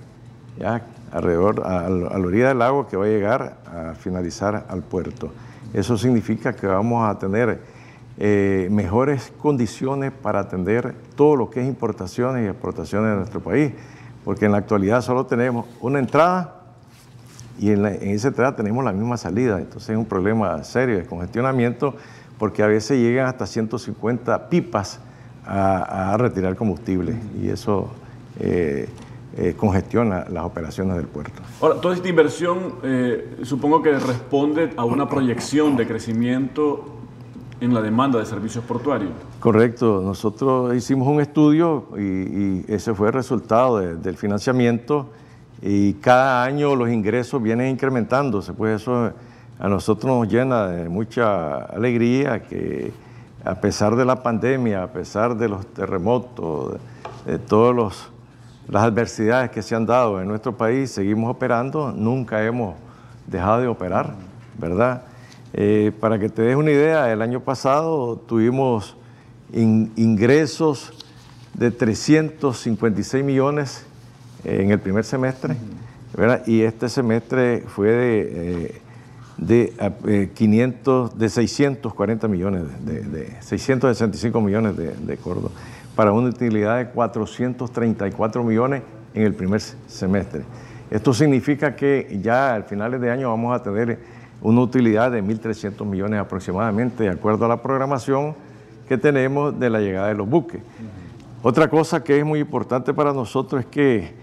ya 0.57 0.81
alrededor 1.11 1.65
a 1.65 1.87
la 1.89 2.17
orilla 2.17 2.49
del 2.49 2.59
lago 2.59 2.87
que 2.87 2.97
va 2.97 3.05
a 3.05 3.07
llegar 3.07 3.57
a 3.65 3.93
finalizar 3.93 4.65
al 4.67 4.81
puerto. 4.81 5.31
Eso 5.73 5.97
significa 5.97 6.53
que 6.53 6.67
vamos 6.67 7.07
a 7.07 7.17
tener 7.17 7.59
eh, 8.19 8.67
mejores 8.69 9.33
condiciones 9.39 10.11
para 10.11 10.41
atender 10.41 10.93
todo 11.15 11.35
lo 11.35 11.49
que 11.49 11.61
es 11.61 11.67
importaciones 11.67 12.45
y 12.45 12.47
exportaciones 12.47 13.09
de 13.09 13.15
nuestro 13.17 13.39
país, 13.39 13.73
porque 14.23 14.45
en 14.45 14.51
la 14.51 14.59
actualidad 14.59 15.01
solo 15.01 15.25
tenemos 15.25 15.65
una 15.81 15.97
entrada 15.97 16.61
y 17.59 17.71
en, 17.71 17.83
esa 17.85 18.27
entrada 18.27 18.55
tenemos 18.55 18.85
la 18.85 18.91
misma 18.91 19.17
salida, 19.17 19.57
entonces 19.57 19.89
es 19.89 19.97
un 19.97 20.05
problema 20.05 20.63
serio 20.63 20.97
de 20.97 21.05
congestionamiento, 21.05 21.95
porque 22.37 22.61
a 22.61 22.67
veces 22.67 22.99
llegan 22.99 23.25
hasta 23.25 23.47
150 23.47 24.47
pipas 24.47 24.99
a, 25.43 26.15
retirar 26.19 26.55
combustible 26.55 27.15
y 27.41 27.49
eso 27.49 27.89
eh, 28.39 28.87
eh, 29.37 29.55
congestiona 29.57 30.25
las 30.29 30.43
operaciones 30.43 30.97
del 30.97 31.07
puerto. 31.07 31.41
Ahora, 31.59 31.81
toda 31.81 31.95
esta 31.95 32.07
inversión 32.07 32.75
supongo 33.41 33.81
que 33.81 33.97
responde 33.97 34.71
a 34.77 34.85
una 34.85 35.09
proyección 35.09 35.75
de 35.75 35.87
crecimiento 35.87 36.92
en 37.63 37.73
la 37.73 37.81
demanda 37.81 38.19
de 38.19 38.25
servicios 38.25 38.61
portuarios. 38.65 39.11
Correcto, 39.39 40.01
nosotros 40.03 40.75
hicimos 40.75 41.07
un 41.07 41.21
estudio 41.21 41.87
y, 41.97 42.65
ese 42.67 42.93
fue 42.93 43.07
el 43.07 43.13
resultado 43.13 43.79
del 43.79 44.17
financiamiento 44.17 45.09
y 45.61 45.93
cada 45.93 46.43
año 46.43 46.75
los 46.75 46.89
ingresos 46.89 47.41
vienen 47.41 47.69
incrementándose, 47.69 48.51
pues 48.51 48.81
eso 48.81 49.13
a 49.59 49.69
nosotros 49.69 50.11
nos 50.11 50.27
llena 50.27 50.67
de 50.67 50.89
mucha 50.89 51.63
alegría 51.63 52.43
que 52.43 52.91
a 53.45 53.55
pesar 53.55 53.95
de 53.95 54.03
la 54.03 54.21
pandemia, 54.21 54.83
a 54.83 54.87
pesar 54.87 55.37
de 55.37 55.47
los 55.47 55.65
terremotos, 55.67 56.75
de, 57.25 57.39
todas 57.39 58.11
las 58.67 58.83
adversidades 58.83 59.51
que 59.51 59.61
se 59.61 59.73
han 59.73 59.85
dado 59.85 60.19
en 60.19 60.27
nuestro 60.27 60.57
país, 60.57 60.91
seguimos 60.91 61.31
operando, 61.31 61.93
nunca 61.95 62.43
hemos 62.43 62.75
dejado 63.25 63.61
de 63.61 63.67
operar, 63.67 64.15
¿verdad? 64.59 65.03
Eh, 65.55 65.91
para 65.99 66.17
que 66.17 66.29
te 66.29 66.41
des 66.41 66.55
una 66.55 66.71
idea, 66.71 67.11
el 67.11 67.21
año 67.21 67.41
pasado 67.41 68.17
tuvimos 68.17 68.97
ingresos 69.51 70.91
de 71.53 71.69
356 71.69 73.23
millones 73.23 73.85
en 74.43 74.71
el 74.71 74.79
primer 74.79 75.05
semestre, 75.05 75.55
y 76.47 76.61
este 76.61 76.89
semestre 76.89 77.63
fue 77.67 77.89
de, 77.89 78.81
de, 79.37 80.31
500, 80.33 81.11
eh, 81.11 81.13
de 81.17 81.29
640 81.29 82.27
millones, 82.27 82.63
de, 82.83 83.37
665 83.41 84.41
millones 84.41 84.75
de, 84.75 84.95
de 84.95 85.17
Córdoba, 85.17 85.51
para 85.95 86.13
una 86.13 86.29
utilidad 86.29 86.79
de 86.79 86.87
434 86.87 88.43
millones 88.43 88.81
en 89.13 89.21
el 89.21 89.35
primer 89.35 89.61
semestre. 89.61 90.41
Esto 90.89 91.13
significa 91.13 91.75
que 91.75 92.19
ya 92.23 92.55
al 92.55 92.63
finales 92.63 92.99
de 93.01 93.11
año 93.11 93.29
vamos 93.29 93.55
a 93.55 93.61
tener 93.61 93.99
una 94.43 94.61
utilidad 94.61 95.11
de 95.11 95.23
1.300 95.23 95.85
millones 95.85 96.19
aproximadamente, 96.19 97.03
de 97.03 97.09
acuerdo 97.09 97.45
a 97.45 97.47
la 97.47 97.61
programación 97.61 98.35
que 98.87 98.97
tenemos 98.97 99.57
de 99.57 99.69
la 99.69 99.79
llegada 99.79 100.09
de 100.09 100.15
los 100.15 100.29
buques. 100.29 100.61
Otra 101.41 101.69
cosa 101.69 102.03
que 102.03 102.19
es 102.19 102.25
muy 102.25 102.39
importante 102.39 102.93
para 102.93 103.13
nosotros 103.13 103.61
es 103.61 103.67
que 103.67 104.13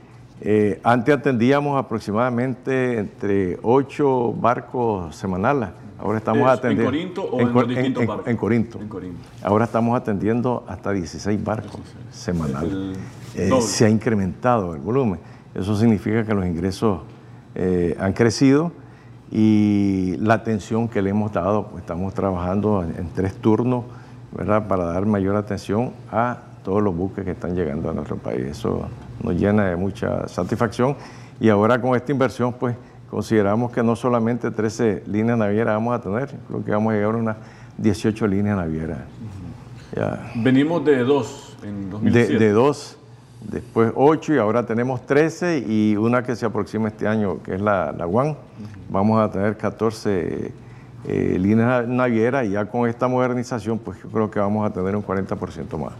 eh, 0.43 0.81
antes 0.85 1.15
atendíamos 1.15 1.79
aproximadamente 1.79 2.99
entre 2.99 3.59
8 3.62 4.33
barcos 4.35 5.17
semanales. 5.17 5.71
Ahora 5.99 6.19
estamos 6.19 6.49
atendiendo. 6.49 6.85
¿En 6.85 7.12
Corinto 7.12 7.23
o 7.25 7.41
en, 7.41 7.69
distintos 7.69 8.07
barcos? 8.07 8.27
En, 8.29 8.37
Corinto. 8.37 8.79
Ahora 9.43 9.67
estamos 9.67 9.99
atendiendo 9.99 10.65
hasta 10.67 10.93
16 10.93 11.43
barcos 11.45 11.81
semanales. 12.11 12.99
Eh, 13.35 13.50
se 13.61 13.85
ha 13.85 13.89
incrementado 13.89 14.75
el 14.75 14.81
volumen. 14.81 15.21
Eso 15.55 15.77
significa 15.77 16.25
que 16.25 16.35
los 16.35 16.47
ingresos 16.47 17.00
eh, 17.55 17.97
han 17.99 18.12
crecido 18.12 18.73
y 19.30 20.16
la 20.18 20.34
atención 20.34 20.88
que 20.88 21.02
le 21.02 21.10
hemos 21.10 21.32
dado, 21.32 21.68
pues 21.68 21.82
estamos 21.82 22.12
trabajando 22.14 22.82
en 22.82 23.08
tres 23.14 23.34
turnos, 23.37 23.84
¿verdad? 24.32 24.66
Para 24.66 24.84
dar 24.84 25.06
mayor 25.06 25.37
atención 25.37 25.92
a 26.10 26.38
todos 26.64 26.82
los 26.82 26.96
buques 26.96 27.25
que 27.25 27.30
están 27.30 27.54
llegando 27.54 27.90
a 27.90 27.92
nuestro 27.92 28.16
país. 28.16 28.42
Eso 28.42 28.88
nos 29.22 29.34
llena 29.34 29.66
de 29.66 29.76
mucha 29.76 30.26
satisfacción 30.28 30.96
y 31.38 31.49
ahora 31.49 31.80
con 31.80 31.94
esta 31.94 32.12
inversión, 32.12 32.52
pues 32.52 32.76
consideramos 33.08 33.72
que 33.72 33.82
no 33.82 33.96
solamente 33.96 34.50
13 34.50 35.04
líneas 35.06 35.38
navieras 35.38 35.75
vamos 35.75 35.94
a 35.94 36.00
tener, 36.00 36.28
creo 36.49 36.64
que 36.64 36.70
vamos 36.72 36.92
a 36.92 36.96
llegar 36.96 37.14
a 37.14 37.18
unas 37.18 37.37
18 37.78 38.26
líneas 38.26 38.56
navieras. 38.56 38.99
Venimos 40.37 40.84
de 40.84 40.99
dos 40.99 41.56
en 41.62 41.90
2007. 41.90 42.32
De, 42.32 42.38
de 42.38 42.52
dos 42.52 43.00
después 43.49 43.92
8 43.94 44.35
y 44.35 44.38
ahora 44.38 44.66
tenemos 44.66 45.06
13 45.06 45.64
y 45.66 45.97
una 45.97 46.23
que 46.23 46.37
se 46.37 46.47
aproxima 46.47 46.88
este 46.88 47.09
año, 47.09 47.42
que 47.42 47.54
es 47.54 47.61
la, 47.61 47.92
la 47.92 48.06
One. 48.06 48.37
Vamos 48.88 49.20
a 49.20 49.30
tener 49.30 49.56
14 49.56 50.52
eh, 51.06 51.37
líneas 51.38 51.88
navieras 51.88 52.47
y 52.47 52.50
ya 52.50 52.66
con 52.66 52.88
esta 52.88 53.09
modernización, 53.09 53.78
pues 53.78 54.02
yo 54.02 54.11
creo 54.11 54.30
que 54.30 54.38
vamos 54.38 54.68
a 54.68 54.73
tener 54.73 54.94
un 54.94 55.04
40% 55.04 55.78
más. 55.78 55.92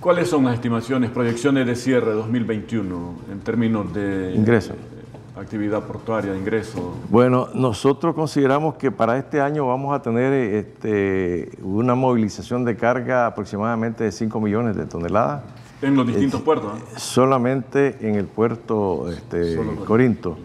¿Cuáles 0.00 0.28
son 0.28 0.44
las 0.44 0.54
estimaciones, 0.54 1.10
proyecciones 1.10 1.66
de 1.66 1.74
cierre 1.74 2.12
2021 2.12 3.14
en 3.32 3.40
términos 3.40 3.92
de 3.92 4.34
ingreso? 4.36 4.74
Eh, 4.74 5.40
actividad 5.40 5.82
portuaria, 5.82 6.32
de 6.32 6.38
ingreso. 6.38 6.94
Bueno, 7.10 7.48
nosotros 7.54 8.14
consideramos 8.14 8.76
que 8.76 8.92
para 8.92 9.18
este 9.18 9.40
año 9.40 9.66
vamos 9.66 9.94
a 9.94 10.00
tener 10.00 10.32
este, 10.32 11.50
una 11.60 11.96
movilización 11.96 12.64
de 12.64 12.76
carga 12.76 13.26
aproximadamente 13.26 14.04
de 14.04 14.12
5 14.12 14.40
millones 14.40 14.76
de 14.76 14.86
toneladas 14.86 15.42
en 15.82 15.96
los 15.96 16.06
distintos 16.06 16.42
puertos. 16.42 16.72
Solamente 16.96 17.96
en 18.00 18.14
el 18.14 18.26
puerto 18.26 19.10
este, 19.10 19.58
Corinto. 19.86 20.38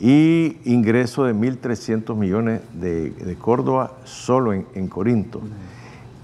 Y 0.00 0.58
ingreso 0.64 1.24
de 1.24 1.34
1.300 1.34 2.14
millones 2.16 2.60
de, 2.74 3.36
Córdoba 3.40 3.92
solo 4.04 4.52
en, 4.52 4.88
Corinto. 4.88 5.40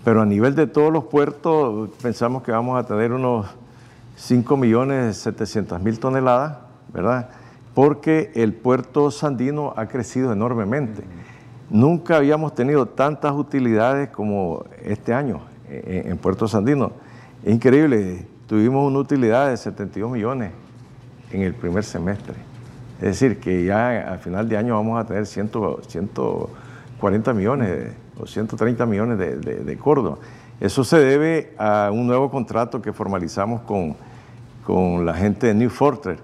Pero 0.04 0.22
a 0.22 0.26
nivel 0.26 0.54
de 0.54 0.66
todos 0.66 0.92
los 0.92 1.04
puertos 1.04 1.90
pensamos 2.02 2.42
que 2.42 2.52
vamos 2.52 2.78
a 2.78 2.86
tener 2.86 3.12
unos 3.12 3.46
5 4.16 4.56
millones 4.56 5.16
700 5.18 5.80
mil 5.80 5.98
toneladas, 5.98 6.58
¿verdad? 6.92 7.30
Porque 7.74 8.32
el 8.34 8.52
puerto 8.52 9.10
sandino 9.10 9.72
ha 9.76 9.86
crecido 9.86 10.32
enormemente. 10.32 11.04
Nunca 11.70 12.16
habíamos 12.16 12.54
tenido 12.54 12.86
tantas 12.86 13.32
utilidades 13.32 14.10
como 14.10 14.64
este 14.82 15.14
año 15.14 15.42
en, 15.70 16.10
en 16.10 16.18
Puerto 16.18 16.48
Sandino. 16.48 16.92
Es 17.44 17.54
increíble, 17.54 18.26
tuvimos 18.50 18.84
una 18.84 18.98
utilidad 18.98 19.48
de 19.48 19.56
72 19.56 20.10
millones 20.10 20.50
en 21.30 21.42
el 21.42 21.54
primer 21.54 21.84
semestre. 21.84 22.34
Es 22.96 23.20
decir, 23.20 23.38
que 23.38 23.64
ya 23.64 24.10
al 24.10 24.18
final 24.18 24.48
de 24.48 24.56
año 24.56 24.74
vamos 24.74 25.00
a 25.00 25.06
tener 25.06 25.24
140 25.24 27.32
millones 27.32 27.92
o 28.18 28.26
130 28.26 28.86
millones 28.86 29.18
de, 29.18 29.36
de, 29.36 29.78
Córdoba. 29.78 30.18
Eso 30.58 30.82
se 30.82 30.98
debe 30.98 31.54
a 31.58 31.90
un 31.92 32.08
nuevo 32.08 32.28
contrato 32.28 32.82
que 32.82 32.92
formalizamos 32.92 33.60
con, 33.60 33.94
con 34.66 35.06
la 35.06 35.14
gente 35.14 35.46
de 35.46 35.54
New 35.54 35.70
Fortress. 35.70 36.18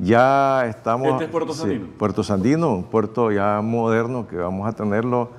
Ya 0.00 0.66
estamos... 0.66 1.12
¿Este 1.12 1.26
es 1.26 1.30
Puerto 1.30 1.54
Sandino? 1.54 1.86
Puerto 1.96 2.24
Sandino, 2.24 2.74
un 2.74 2.82
puerto 2.82 3.30
ya 3.30 3.60
moderno 3.62 4.26
que 4.26 4.34
vamos 4.34 4.68
a 4.68 4.72
tenerlo 4.72 5.30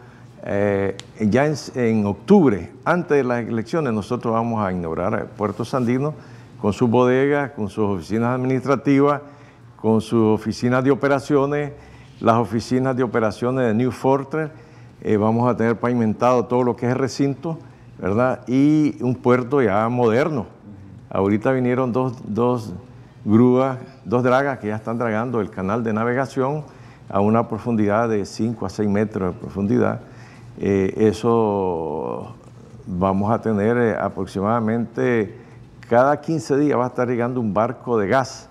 eh, 0.45 0.97
ya 1.21 1.45
en, 1.75 2.05
octubre, 2.05 2.69
antes 2.83 3.17
de 3.17 3.23
las 3.23 3.47
elecciones, 3.47 3.93
nosotros 3.93 4.33
vamos 4.33 4.61
a 4.61 4.73
inaugurar 4.73 5.27
Puerto 5.37 5.63
Sandino 5.63 6.13
con 6.59 6.73
sus 6.73 6.89
bodegas, 6.89 7.51
con 7.51 7.69
sus 7.69 7.85
oficinas 7.85 8.35
administrativas, 8.35 9.21
con 9.77 10.01
sus 10.01 10.39
oficinas 10.39 10.83
de 10.83 10.91
operaciones, 10.91 11.71
las 12.19 12.35
oficinas 12.35 12.95
de 12.95 13.03
operaciones 13.03 13.67
de 13.67 13.73
New 13.73 13.91
Fortress. 13.91 14.51
Eh, 15.01 15.15
vamos 15.15 15.49
a 15.49 15.55
tener 15.55 15.77
pavimentado 15.79 16.45
todo 16.45 16.63
lo 16.63 16.75
que 16.75 16.87
es 16.87 16.91
el 16.91 16.99
recinto, 16.99 17.57
¿verdad? 17.97 18.41
Y 18.47 19.01
un 19.01 19.15
puerto 19.15 19.61
ya 19.61 19.87
moderno. 19.87 20.45
Ahorita 21.09 21.53
vinieron 21.53 21.93
dos, 21.93 22.17
dos 22.25 22.73
grúas, 23.23 23.77
dos 24.03 24.23
dragas 24.23 24.59
que 24.59 24.67
ya 24.67 24.75
están 24.75 24.97
dragando 24.97 25.39
el 25.39 25.49
canal 25.49 25.83
de 25.83 25.93
navegación 25.93 26.65
a 27.09 27.21
una 27.21 27.47
profundidad 27.47 28.09
de 28.09 28.25
5 28.25 28.65
a 28.65 28.69
6 28.69 28.89
metros 28.89 29.33
de 29.33 29.39
profundidad. 29.39 30.01
Eh, 30.59 30.93
eso 30.97 32.35
vamos 32.85 33.31
a 33.31 33.41
tener 33.41 33.77
eh, 33.77 33.95
aproximadamente 33.99 35.43
cada 35.89 36.19
15 36.19 36.57
días 36.57 36.77
va 36.77 36.85
a 36.85 36.87
estar 36.87 37.07
llegando 37.07 37.39
un 37.39 37.53
barco 37.53 37.97
de 37.97 38.07
gas. 38.07 38.49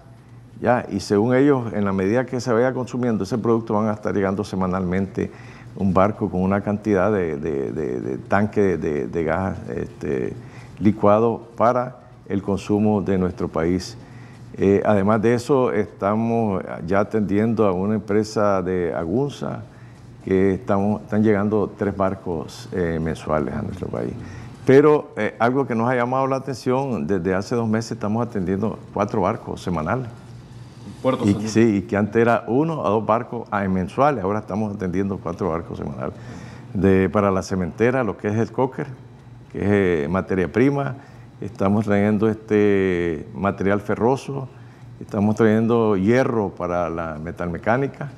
¿ya? 0.61 0.87
Y 0.91 1.01
según 1.01 1.35
ellos, 1.35 1.73
en 1.73 1.85
la 1.85 1.93
medida 1.93 2.27
que 2.27 2.41
se 2.41 2.53
vaya 2.53 2.73
consumiendo 2.73 3.25
ese 3.25 3.39
producto, 3.39 3.75
van 3.75 3.89
a 3.89 3.95
estar 3.95 4.15
llegando 4.15 4.45
semanalmente 4.45 5.31
un 5.77 5.95
barco 5.95 6.31
con 6.31 6.43
una 6.43 6.61
cantidad 6.61 7.11
de, 7.11 8.19
tanque 8.29 8.77
de, 8.77 9.25
gas 9.25 9.57
este, 9.75 10.35
licuado 10.79 11.49
para 11.57 11.97
el 12.29 12.43
consumo 12.43 13.01
de 13.01 13.19
nuestro 13.19 13.49
país. 13.49 13.97
Eh, 14.59 14.83
además 14.85 15.23
de 15.23 15.35
eso, 15.35 15.73
estamos 15.73 16.63
ya 16.87 17.01
atendiendo 17.01 17.67
a 17.67 17.73
una 17.73 17.95
empresa 17.95 18.61
de 18.63 18.95
Agunza, 18.95 19.63
que 20.25 20.55
estamos, 20.55 21.03
están 21.03 21.23
llegando 21.23 21.71
tres 21.77 21.97
barcos 21.97 22.69
eh, 22.73 22.99
mensuales 23.01 23.55
a 23.55 23.63
nuestro 23.63 23.89
país. 23.89 24.13
Pero 24.65 25.13
eh, 25.17 25.35
algo 25.39 25.67
que 25.67 25.75
nos 25.75 25.91
ha 25.91 25.97
llamado 25.97 26.27
la 26.27 26.37
atención, 26.37 27.07
desde 27.07 27.35
hace 27.35 27.55
dos 27.57 27.69
meses 27.69 27.93
estamos 27.93 28.27
atendiendo 28.27 28.79
cuatro 28.95 29.23
barcos 29.23 29.61
semanales. 29.61 30.09
Puerto 31.03 31.29
y, 31.29 31.49
sí, 31.49 31.79
y 31.79 31.83
que 31.83 31.97
antes 31.97 32.23
era 32.23 32.45
uno 32.47 32.87
a 32.87 32.91
dos 32.91 33.05
barcos 33.05 33.49
mensuales, 33.69 34.23
ahora 34.23 34.39
estamos 34.39 34.75
atendiendo 34.77 35.19
cuatro 35.19 35.49
barcos 35.51 35.79
semanales. 35.79 36.15
De, 36.75 37.09
para 37.09 37.31
la 37.31 37.43
cementera, 37.43 38.05
lo 38.05 38.17
que 38.17 38.29
es 38.29 38.37
el 38.37 38.53
cocker, 38.53 38.87
que 39.53 40.05
es 40.05 40.09
materia 40.09 40.51
prima, 40.51 40.95
estamos 41.41 41.85
trayendo 41.85 42.29
este 42.29 43.27
material 43.35 43.81
ferroso, 43.81 44.49
estamos 45.01 45.35
trayendo 45.35 45.97
hierro 45.97 46.51
para 46.51 46.89
la 46.89 47.19
metalmecánica, 47.23 48.13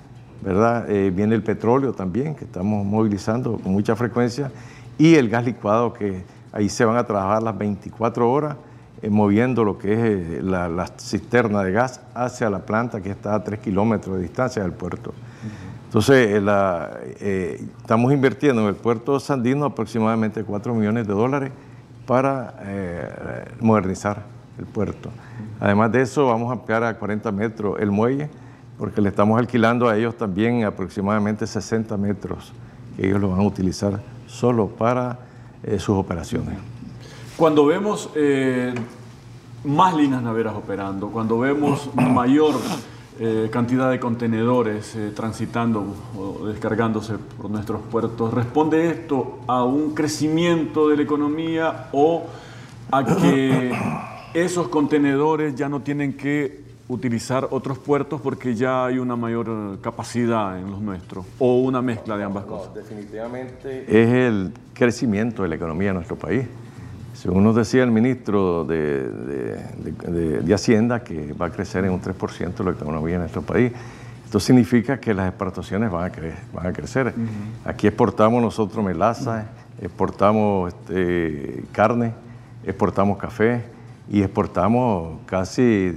¿verdad? 0.44 0.90
Eh, 0.90 1.10
viene 1.10 1.34
el 1.34 1.42
petróleo 1.42 1.92
también, 1.92 2.34
que 2.34 2.44
estamos 2.44 2.84
movilizando 2.84 3.58
con 3.58 3.72
mucha 3.72 3.96
frecuencia, 3.96 4.52
y 4.98 5.14
el 5.14 5.28
gas 5.30 5.44
licuado, 5.44 5.92
que 5.94 6.22
ahí 6.52 6.68
se 6.68 6.84
van 6.84 6.96
a 6.96 7.04
trabajar 7.04 7.42
las 7.42 7.56
24 7.56 8.30
horas, 8.30 8.56
eh, 9.00 9.08
moviendo 9.08 9.64
lo 9.64 9.78
que 9.78 9.92
es 9.94 9.98
eh, 10.00 10.40
la, 10.42 10.86
cisterna 10.98 11.62
de 11.62 11.72
gas 11.72 12.02
hacia 12.14 12.50
la 12.50 12.60
planta 12.60 13.00
que 13.00 13.10
está 13.10 13.34
a 13.34 13.42
3 13.42 13.58
kilómetros 13.58 14.16
de 14.16 14.22
distancia 14.22 14.62
del 14.62 14.72
puerto. 14.72 15.14
Entonces, 15.86 16.42
estamos 17.20 18.12
invirtiendo 18.12 18.62
en 18.62 18.68
el 18.68 18.74
puerto 18.74 19.20
Sandino 19.20 19.66
aproximadamente 19.66 20.42
4 20.42 20.74
millones 20.74 21.06
de 21.06 21.14
dólares 21.14 21.52
para 22.04 22.52
modernizar 23.60 24.24
el 24.58 24.66
puerto. 24.66 25.10
Además 25.60 25.92
de 25.92 26.02
eso, 26.02 26.26
vamos 26.26 26.50
a 26.50 26.54
ampliar 26.54 26.82
a 26.82 26.98
40 26.98 27.30
metros 27.30 27.76
el 27.78 27.92
muelle, 27.92 28.28
porque 28.78 29.00
le 29.00 29.08
estamos 29.08 29.38
alquilando 29.38 29.88
a 29.88 29.96
ellos 29.96 30.16
también 30.16 30.64
aproximadamente 30.64 31.46
60 31.46 31.96
metros, 31.96 32.52
que 32.96 33.06
ellos 33.06 33.20
lo 33.20 33.30
van 33.30 33.40
a 33.40 33.44
utilizar 33.44 34.00
solo 34.26 34.68
para 34.68 35.18
eh, 35.62 35.78
sus 35.78 35.96
operaciones. 35.96 36.58
Cuando 37.36 37.66
vemos 37.66 38.10
eh, 38.14 38.74
más 39.64 39.94
líneas 39.94 40.22
naveras 40.22 40.54
operando, 40.54 41.08
cuando 41.08 41.38
vemos 41.38 41.88
mayor 41.94 42.54
eh, 43.20 43.48
cantidad 43.52 43.90
de 43.90 44.00
contenedores 44.00 44.96
transitando 45.14 45.94
o 46.18 46.46
descargándose 46.46 47.14
por 47.16 47.48
nuestros 47.48 47.80
puertos. 47.82 48.34
¿Responde 48.34 48.90
esto 48.90 49.38
a 49.46 49.62
un 49.62 49.94
crecimiento 49.94 50.88
de 50.88 50.96
la 50.96 51.02
economía 51.04 51.88
o 51.92 52.24
a 52.90 53.04
que 53.04 53.72
esos 54.34 54.66
contenedores 54.66 55.54
ya 55.54 55.68
no 55.68 55.80
tienen 55.80 56.16
que 56.16 56.63
utilizar 56.88 57.48
otros 57.50 57.78
puertos 57.78 58.20
porque 58.20 58.54
ya 58.54 58.86
hay 58.86 58.98
una 58.98 59.16
mayor 59.16 59.78
capacidad 59.80 60.58
en 60.58 60.70
los 60.70 60.80
nuestros 60.80 61.24
o 61.38 61.60
una 61.60 61.80
mezcla 61.80 62.16
de 62.16 62.24
ambas 62.24 62.44
cosas? 62.44 62.74
Definitivamente 62.74 63.84
es 63.88 64.08
el 64.08 64.52
crecimiento 64.74 65.42
de 65.42 65.48
la 65.48 65.54
economía 65.54 65.88
de 65.88 65.94
nuestro 65.94 66.16
país. 66.16 66.46
Según 67.14 67.44
nos 67.44 67.54
decía 67.54 67.84
el 67.84 67.90
ministro 67.90 68.64
de, 68.64 69.60
Hacienda, 70.52 71.02
que 71.02 71.32
va 71.32 71.46
a 71.46 71.50
crecer 71.50 71.84
en 71.84 71.92
un 71.92 72.02
3% 72.02 72.64
la 72.64 72.72
economía 72.72 73.14
en 73.14 73.20
nuestro 73.20 73.42
país. 73.42 73.72
Esto 74.24 74.40
significa 74.40 74.98
que 74.98 75.14
las 75.14 75.28
exportaciones 75.28 75.90
van 75.90 76.10
a, 76.10 76.12
van 76.52 76.66
a 76.66 76.72
crecer. 76.72 77.14
Aquí 77.64 77.86
exportamos 77.86 78.42
nosotros 78.42 78.84
melaza, 78.84 79.46
exportamos 79.80 80.74
este, 80.74 81.64
carne, 81.72 82.12
exportamos 82.64 83.16
café 83.16 83.62
y 84.10 84.22
exportamos 84.22 85.20
casi 85.26 85.94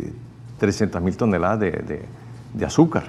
300 0.57 1.01
mil 1.01 1.15
toneladas 1.17 1.59
de, 1.59 2.05
azúcar, 2.65 3.05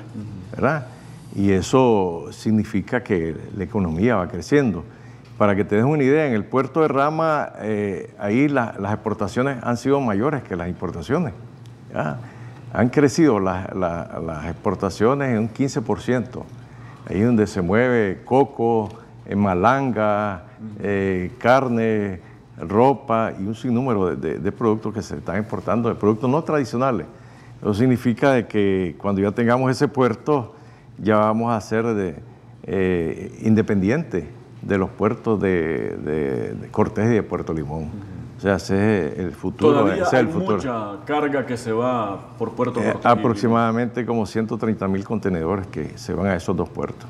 ¿verdad? 0.52 0.86
Y 1.34 1.52
eso 1.52 2.26
significa 2.30 3.02
que 3.02 3.36
la 3.56 3.64
economía 3.64 4.16
va 4.16 4.28
creciendo. 4.28 4.84
Para 5.38 5.54
que 5.54 5.64
te 5.64 5.76
des 5.76 5.84
una 5.84 6.02
idea, 6.02 6.26
en 6.26 6.34
el 6.34 6.44
puerto 6.44 6.80
de 6.80 6.88
Rama, 6.88 7.50
eh, 7.60 8.12
ahí 8.18 8.48
las 8.48 8.76
exportaciones 8.92 9.58
han 9.62 9.76
sido 9.76 10.00
mayores 10.00 10.42
que 10.42 10.56
las 10.56 10.68
importaciones. 10.68 11.32
Han 12.72 12.88
crecido 12.90 13.40
las 13.40 14.46
exportaciones 14.46 15.30
en 15.30 15.38
un 15.38 15.48
15%. 15.48 16.42
Ahí 17.08 17.20
donde 17.20 17.46
se 17.46 17.62
mueve 17.62 18.20
coco, 18.24 18.90
eh, 19.24 19.36
malanga, 19.36 20.42
eh, 20.80 21.32
carne, 21.38 22.20
ropa 22.58 23.32
y 23.38 23.42
un 23.42 23.54
sinnúmero 23.54 24.16
de, 24.16 24.52
productos 24.52 24.92
que 24.92 25.02
se 25.02 25.16
están 25.16 25.36
exportando, 25.36 25.88
de 25.88 25.94
productos 25.94 26.28
no 26.28 26.42
tradicionales. 26.42 27.06
Eso 27.60 27.74
significa 27.74 28.32
de 28.32 28.46
que 28.46 28.94
cuando 28.98 29.20
ya 29.20 29.32
tengamos 29.32 29.70
ese 29.70 29.88
puerto, 29.88 30.54
ya 30.98 31.16
vamos 31.16 31.52
a 31.52 31.60
ser 31.60 31.84
de, 31.86 33.32
independientes 33.42 34.24
de 34.62 34.78
los 34.78 34.90
puertos 34.90 35.40
de, 35.40 36.68
Cortés 36.70 37.06
y 37.06 37.14
de 37.14 37.22
Puerto 37.22 37.52
Limón. 37.52 37.90
O 38.36 38.40
sea, 38.40 38.54
ese 38.54 39.08
es 39.08 39.18
el 39.18 39.32
futuro. 39.32 39.72
Todavía 39.72 40.04
hay 40.12 40.24
mucha 40.24 40.98
carga 41.04 41.44
que 41.44 41.56
se 41.56 41.72
va 41.72 42.36
por 42.38 42.52
Puerto 42.52 42.80
eh, 42.80 42.94
Aproximadamente 43.02 44.06
como 44.06 44.26
130 44.26 44.86
mil 44.86 45.02
contenedores 45.02 45.66
que 45.66 45.98
se 45.98 46.14
van 46.14 46.28
a 46.28 46.36
esos 46.36 46.56
dos 46.56 46.68
puertos. 46.68 47.08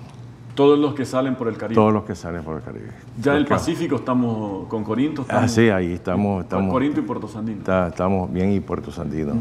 Todos 0.54 0.78
los 0.78 0.94
que 0.94 1.04
salen 1.04 1.34
por 1.34 1.48
el 1.48 1.58
Caribe. 1.58 1.74
Todos 1.74 1.92
los 1.92 2.04
que 2.04 2.14
salen 2.14 2.42
por 2.42 2.56
el 2.56 2.62
Caribe. 2.62 2.88
Ya 3.20 3.32
en 3.32 3.38
el 3.38 3.46
Pacífico 3.46 3.96
estamos 3.96 4.66
con 4.68 4.82
Corinto. 4.82 5.26
ah, 5.28 5.46
sí, 5.46 5.68
ahí 5.68 5.92
estamos. 5.92 6.44
estamos 6.44 6.72
Corinto 6.72 7.00
y 7.00 7.02
Puerto 7.02 7.28
Sandino. 7.28 7.61
estamos 7.87 8.32
bien 8.32 8.50
y 8.52 8.61
Puerto 8.61 8.90
Sandino. 8.90 9.34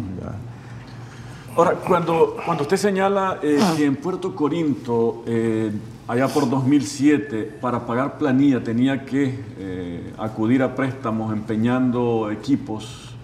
Ahora, 1.57 1.71
cuando, 1.71 2.37
cuando 2.45 2.61
usted 2.61 2.77
señala 2.77 3.39
eh, 3.41 3.59
que 3.75 3.85
en 3.85 3.95
Puerto 3.95 4.35
Corinto 4.35 5.23
eh, 5.25 5.71
allá 6.07 6.27
por 6.27 6.47
2007, 6.47 7.57
para 7.59 7.83
pagar 7.83 8.19
planilla 8.19 8.63
tenía 8.63 9.03
que 9.03 9.43
eh, 9.57 10.13
acudir 10.19 10.61
a 10.61 10.75
préstamos 10.75 11.33
empeñando 11.33 12.29
equipos. 12.29 13.15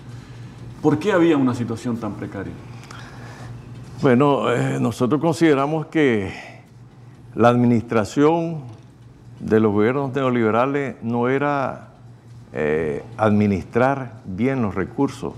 ¿Por 0.81 0.97
qué 0.97 1.11
había 1.11 1.37
una 1.37 1.53
situación 1.53 1.97
tan 1.97 2.13
precaria? 2.13 2.53
Bueno, 4.01 4.51
eh, 4.51 4.79
nosotros 4.79 5.21
consideramos 5.21 5.85
que 5.85 6.33
la 7.35 7.49
administración 7.49 8.63
de 9.39 9.59
los 9.59 9.71
gobiernos 9.71 10.11
neoliberales 10.11 10.95
no 11.03 11.29
era 11.29 11.89
eh, 12.51 13.03
administrar 13.15 14.21
bien 14.25 14.63
los 14.63 14.73
recursos 14.73 15.33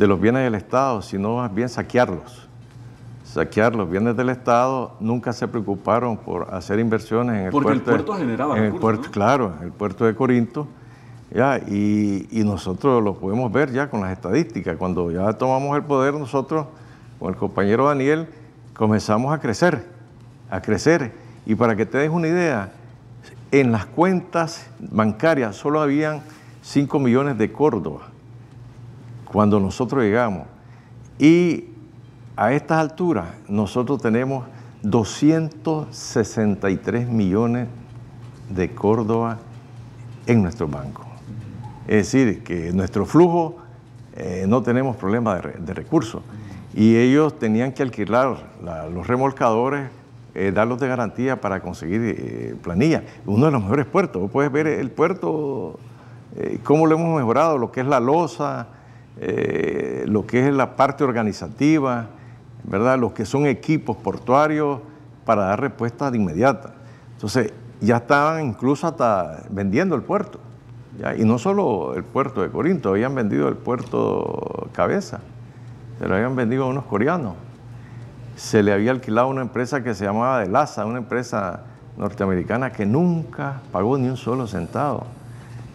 de 0.00 0.06
los 0.06 0.18
bienes 0.18 0.44
del 0.44 0.54
Estado, 0.54 1.02
sino 1.02 1.36
más 1.36 1.54
bien 1.54 1.68
saquearlos 1.68 2.48
saquear 3.22 3.76
los 3.76 3.88
bienes 3.88 4.16
del 4.16 4.28
Estado, 4.30 4.96
nunca 4.98 5.32
se 5.32 5.46
preocuparon 5.46 6.16
por 6.16 6.52
hacer 6.52 6.80
inversiones 6.80 7.36
en 7.36 7.44
el 7.44 7.50
Porque 7.52 7.66
puerto. 7.68 7.90
el 7.90 7.96
puerto 7.96 8.14
generaba 8.14 8.58
en 8.58 8.64
el 8.64 8.72
puerto, 8.72 9.10
Claro, 9.12 9.54
en 9.60 9.66
el 9.66 9.72
puerto 9.72 10.04
de 10.04 10.16
Corinto. 10.16 10.66
Ya, 11.32 11.58
y, 11.58 12.26
nosotros 12.44 13.04
lo 13.04 13.14
podemos 13.14 13.52
ver 13.52 13.70
ya 13.70 13.88
con 13.88 14.00
las 14.00 14.10
estadísticas. 14.10 14.76
Cuando 14.76 15.12
ya 15.12 15.32
tomamos 15.34 15.76
el 15.76 15.84
poder, 15.84 16.14
nosotros, 16.14 16.66
con 17.20 17.30
el 17.30 17.36
compañero 17.36 17.86
Daniel, 17.86 18.26
comenzamos 18.74 19.32
a 19.32 19.38
crecer, 19.38 19.86
a 20.50 20.60
crecer. 20.60 21.12
Y 21.46 21.54
para 21.54 21.76
que 21.76 21.86
te 21.86 21.98
des 21.98 22.10
una 22.10 22.26
idea, 22.26 22.72
en 23.52 23.70
las 23.70 23.86
cuentas 23.86 24.66
bancarias 24.80 25.54
solo 25.54 25.80
habían 25.80 26.20
5 26.62 26.98
millones 26.98 27.38
de 27.38 27.52
Córdoba 27.52 28.08
cuando 29.30 29.60
nosotros 29.60 30.02
llegamos. 30.02 30.46
Y 31.18 31.66
a 32.36 32.52
estas 32.52 32.78
alturas 32.78 33.26
nosotros 33.48 34.00
tenemos 34.00 34.46
263 34.82 37.08
millones 37.08 37.68
de 38.48 38.74
Córdoba 38.74 39.38
en 40.26 40.42
nuestro 40.42 40.66
banco. 40.66 41.04
Es 41.86 42.12
decir, 42.12 42.42
que 42.42 42.72
nuestro 42.72 43.06
flujo 43.06 43.58
eh, 44.16 44.46
no 44.48 44.62
tenemos 44.62 44.96
problema 44.96 45.36
de, 45.36 45.74
recursos. 45.74 46.22
Y 46.74 46.96
ellos 46.96 47.38
tenían 47.38 47.72
que 47.72 47.82
alquilar 47.82 48.38
los 48.92 49.06
remolcadores, 49.06 49.90
eh, 50.34 50.52
darlos 50.54 50.78
de 50.80 50.88
garantía 50.88 51.40
para 51.40 51.60
conseguir 51.60 52.00
eh, 52.02 52.54
planilla. 52.62 53.02
Uno 53.26 53.46
de 53.46 53.52
los 53.52 53.62
mejores 53.62 53.86
puertos. 53.86 54.30
Puedes 54.30 54.52
ver 54.52 54.66
el 54.66 54.90
puerto, 54.90 55.78
cómo 56.62 56.86
lo 56.86 56.96
hemos 56.96 57.16
mejorado, 57.16 57.56
lo 57.58 57.72
que 57.72 57.80
es 57.80 57.86
la 57.86 58.00
losa, 58.00 58.68
lo 60.06 60.26
que 60.26 60.48
es 60.48 60.54
la 60.54 60.76
parte 60.76 61.04
organizativa, 61.04 62.06
¿verdad? 62.64 62.98
Lo 62.98 63.12
que 63.12 63.26
son 63.26 63.46
equipos 63.46 63.96
portuarios 63.96 64.80
para 65.24 65.44
dar 65.44 65.60
respuesta 65.60 66.10
de 66.10 66.18
inmediata. 66.18 66.72
Entonces, 67.14 67.52
ya 67.80 67.98
estaban 67.98 68.44
incluso 68.46 68.86
hasta 68.86 69.42
vendiendo 69.50 69.94
el 69.94 70.02
puerto. 70.02 70.40
Y 71.18 71.24
no 71.24 71.38
solo 71.38 71.94
el 71.94 72.04
puerto 72.04 72.42
de 72.42 72.50
Corinto, 72.50 72.90
habían 72.90 73.14
vendido 73.14 73.48
el 73.48 73.56
puerto 73.56 74.68
Cabeza, 74.72 75.20
se 75.98 76.08
lo 76.08 76.14
habían 76.14 76.36
vendido 76.36 76.64
a 76.64 76.68
unos 76.68 76.84
coreanos. 76.84 77.34
Se 78.36 78.62
le 78.62 78.72
había 78.72 78.90
alquilado 78.90 79.28
una 79.28 79.42
empresa 79.42 79.82
que 79.82 79.94
se 79.94 80.04
llamaba 80.04 80.40
Delasa, 80.40 80.86
una 80.86 80.98
empresa 80.98 81.60
norteamericana 81.96 82.72
que 82.72 82.86
nunca 82.86 83.60
pagó 83.70 83.98
ni 83.98 84.08
un 84.08 84.16
solo 84.16 84.46
centavo. 84.46 85.04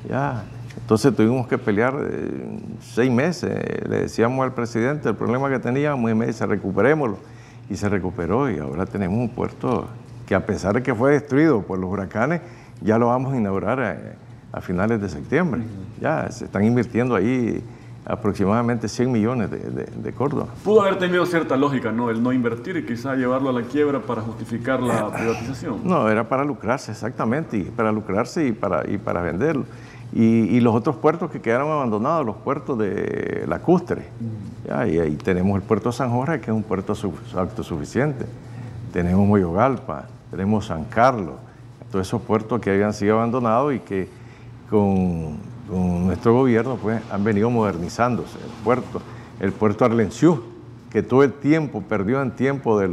Ya. 0.09 0.43
Entonces 0.77 1.15
tuvimos 1.15 1.47
que 1.47 1.57
pelear 1.57 1.95
eh, 1.99 2.59
seis 2.81 3.11
meses. 3.11 3.51
Le 3.87 4.01
decíamos 4.01 4.43
al 4.43 4.53
presidente 4.53 5.09
el 5.09 5.15
problema 5.15 5.49
que 5.49 5.59
teníamos 5.59 6.09
y 6.11 6.13
me 6.13 6.27
dice 6.27 6.45
recuperémoslo. 6.45 7.17
Y 7.69 7.75
se 7.75 7.89
recuperó 7.89 8.49
y 8.49 8.59
ahora 8.59 8.85
tenemos 8.85 9.17
un 9.17 9.29
puerto 9.29 9.87
que 10.27 10.35
a 10.35 10.45
pesar 10.45 10.75
de 10.75 10.83
que 10.83 10.93
fue 10.93 11.13
destruido 11.13 11.61
por 11.63 11.79
los 11.79 11.89
huracanes, 11.89 12.41
ya 12.81 12.97
lo 12.97 13.07
vamos 13.07 13.33
a 13.33 13.37
inaugurar. 13.37 13.79
Eh, 13.79 14.25
a 14.55 14.61
finales 14.61 15.01
de 15.01 15.09
septiembre. 15.09 15.63
Ya 15.99 16.31
se 16.31 16.45
están 16.45 16.63
invirtiendo 16.63 17.13
ahí 17.13 17.61
aproximadamente 18.05 18.87
100 18.87 19.11
millones 19.11 19.51
de, 19.51 19.59
de, 19.59 20.13
Córdoba. 20.13 20.47
Pudo 20.63 20.81
haber 20.83 20.97
tenido 20.97 21.25
cierta 21.25 21.57
lógica, 21.57 21.91
¿no? 21.91 22.09
El 22.09 22.23
no 22.23 22.31
invertir 22.31 22.77
y 22.77 22.85
quizá 22.85 23.15
llevarlo 23.15 23.49
a 23.49 23.53
la 23.53 23.63
quiebra 23.63 23.99
para 23.99 24.21
justificar 24.21 24.81
la 24.81 25.11
privatización. 25.11 25.81
No, 25.83 26.07
era 26.07 26.23
para 26.29 26.45
lucrarse, 26.45 26.91
exactamente, 26.91 27.57
y 27.57 27.63
para 27.63 27.91
lucrarse 27.91 28.47
y 28.47 28.51
para, 28.53 28.89
y 28.89 28.97
para 28.97 29.21
venderlo. 29.21 29.65
Y, 30.13 30.59
los 30.61 30.73
otros 30.73 30.95
puertos 30.95 31.29
que 31.29 31.41
quedaron 31.41 31.69
abandonados, 31.71 32.25
los 32.25 32.37
puertos 32.37 32.77
de 32.79 33.43
lacustre. 33.47 34.03
Ya, 34.65 34.87
y 34.87 34.97
ahí 34.97 35.15
tenemos 35.15 35.57
el 35.57 35.61
puerto 35.61 35.89
de 35.89 35.95
San 35.95 36.09
Jorge, 36.09 36.39
que 36.39 36.51
es 36.51 36.55
un 36.55 36.63
puerto 36.63 36.93
autosuficiente. 37.35 38.25
Tenemos 38.93 39.27
Moyogalpa, 39.27 40.05
tenemos 40.31 40.67
San 40.67 40.85
Carlos, 40.85 41.35
todos 41.91 42.07
esos 42.07 42.21
puertos 42.21 42.61
que 42.61 42.71
habían 42.71 42.93
sido 42.93 43.15
abandonados 43.17 43.73
y 43.73 43.79
que 43.79 44.07
con, 44.69 45.37
nuestro 46.05 46.33
gobierno 46.33 46.77
pues, 46.81 47.01
han 47.11 47.23
venido 47.23 47.49
modernizándose. 47.49 48.37
El 48.37 48.63
puerto, 48.63 49.01
el 49.39 49.51
puerto 49.51 49.85
Arlenciú, 49.85 50.43
que 50.91 51.03
todo 51.03 51.23
el 51.23 51.33
tiempo 51.33 51.81
perdió 51.81 52.21
en 52.21 52.31
tiempo 52.31 52.79
de, 52.79 52.87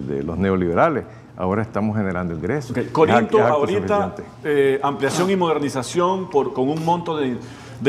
de, 0.00 0.22
los 0.22 0.38
neoliberales, 0.38 1.04
ahora 1.40 1.62
estamos 1.62 1.96
generando 1.96 2.34
ingresos. 2.34 2.76
Corinto, 2.92 3.42
ahorita 3.42 4.14
eh, 4.44 4.78
ampliación 4.82 5.30
y 5.30 5.36
modernización 5.36 6.28
por, 6.28 6.52
con 6.52 6.68
un 6.68 6.84
monto 6.84 7.16
de, 7.16 7.38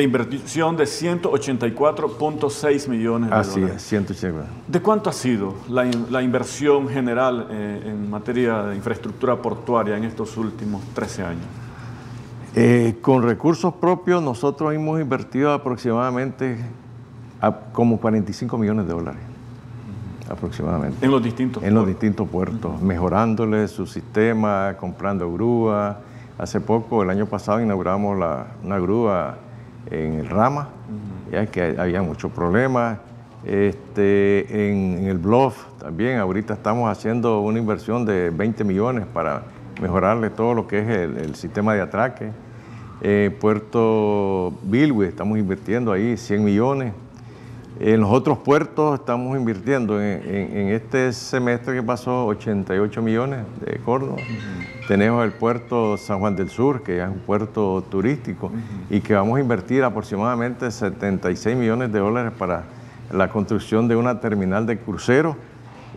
inversión 0.02 0.78
de 0.78 0.86
184.6 0.86 2.88
millones 2.88 3.30
de 3.30 3.36
Así 3.36 3.60
dólares. 3.60 3.84
es, 3.84 3.90
184. 3.90 4.50
¿De 4.68 4.82
cuánto 4.82 5.10
ha 5.10 5.14
sido 5.14 5.56
la, 5.68 6.24
inversión 6.24 6.88
general 6.88 7.48
eh, 7.52 7.88
en 7.88 8.10
materia 8.10 8.64
de 8.64 8.78
infraestructura 8.78 9.36
portuaria 9.36 9.98
en 9.98 10.06
estos 10.06 10.38
últimos 10.38 10.82
13 10.94 11.24
años? 11.24 11.44
Eh, 12.56 13.00
con 13.02 13.24
recursos 13.24 13.74
propios 13.74 14.24
nosotros 14.24 14.74
hemos 14.74 14.98
invertido 15.00 15.52
aproximadamente 15.52 16.58
como 17.74 18.00
45 18.00 18.58
millones 18.58 18.88
de 18.88 18.94
dólares. 18.94 19.31
Aproximadamente. 20.32 21.06
En 21.06 21.12
los 21.12 21.22
distintos 21.22 21.64
En 21.64 21.74
los 21.74 21.86
distintos 21.86 22.28
puertos, 22.30 22.82
mejorándole 22.82 23.68
su 23.68 23.86
sistema, 23.86 24.76
comprando 24.80 25.32
grúa. 25.32 26.00
Hace 26.38 26.62
poco, 26.62 27.04
el 27.04 27.10
año 27.10 27.26
pasado, 27.26 27.62
inauguramos 27.62 28.18
una 28.64 28.80
grúa 28.80 29.38
en 29.90 30.20
el 30.20 30.30
Rama, 30.30 30.70
ya 31.32 31.46
que 31.46 31.76
había 31.78 32.02
muchos 32.02 32.32
problemas. 32.32 33.00
Este, 33.44 34.70
en, 34.70 35.08
el 35.08 35.18
Bluff 35.18 35.66
también, 35.80 36.20
ahorita 36.20 36.54
estamos 36.54 36.90
haciendo 36.90 37.42
una 37.42 37.58
inversión 37.58 38.06
de 38.06 38.30
20 38.30 38.64
millones 38.64 39.06
para 39.12 39.44
mejorarle 39.82 40.30
todo 40.30 40.54
lo 40.54 40.68
que 40.68 40.80
es 40.80 40.88
el, 40.88 41.36
sistema 41.36 41.74
de 41.74 41.82
atraque. 41.82 42.30
Eh, 43.02 43.36
Puerto 43.40 44.54
Bilwe, 44.64 45.08
estamos 45.08 45.40
invirtiendo 45.40 45.92
ahí 45.92 46.18
100 46.18 46.44
millones. 46.44 46.94
En 47.80 48.02
los 48.02 48.12
otros 48.12 48.38
puertos 48.40 49.00
estamos 49.00 49.36
invirtiendo 49.38 50.00
en, 50.02 50.70
este 50.70 51.14
semestre 51.14 51.74
que 51.74 51.82
pasó 51.82 52.28
88 52.28 53.02
millones 53.02 53.46
de 53.66 53.78
Córdoba. 53.80 54.18
Tenemos 54.88 55.24
el 55.26 55.32
puerto 55.32 55.98
San 55.98 56.20
Juan 56.20 56.36
del 56.36 56.50
Sur, 56.50 56.84
que 56.84 57.02
es 57.02 57.08
un 57.08 57.20
puerto 57.20 57.84
turístico, 57.90 58.52
y 58.90 59.00
que 59.02 59.16
vamos 59.16 59.38
a 59.38 59.42
invertir 59.42 59.84
aproximadamente 59.84 60.70
76 60.70 61.58
millones 61.58 61.92
de 61.92 62.00
dólares 62.00 62.34
para 62.38 62.66
la 63.12 63.30
construcción 63.30 63.88
de 63.88 63.96
una 63.96 64.20
terminal 64.20 64.66
de 64.66 64.78
cruceros 64.78 65.36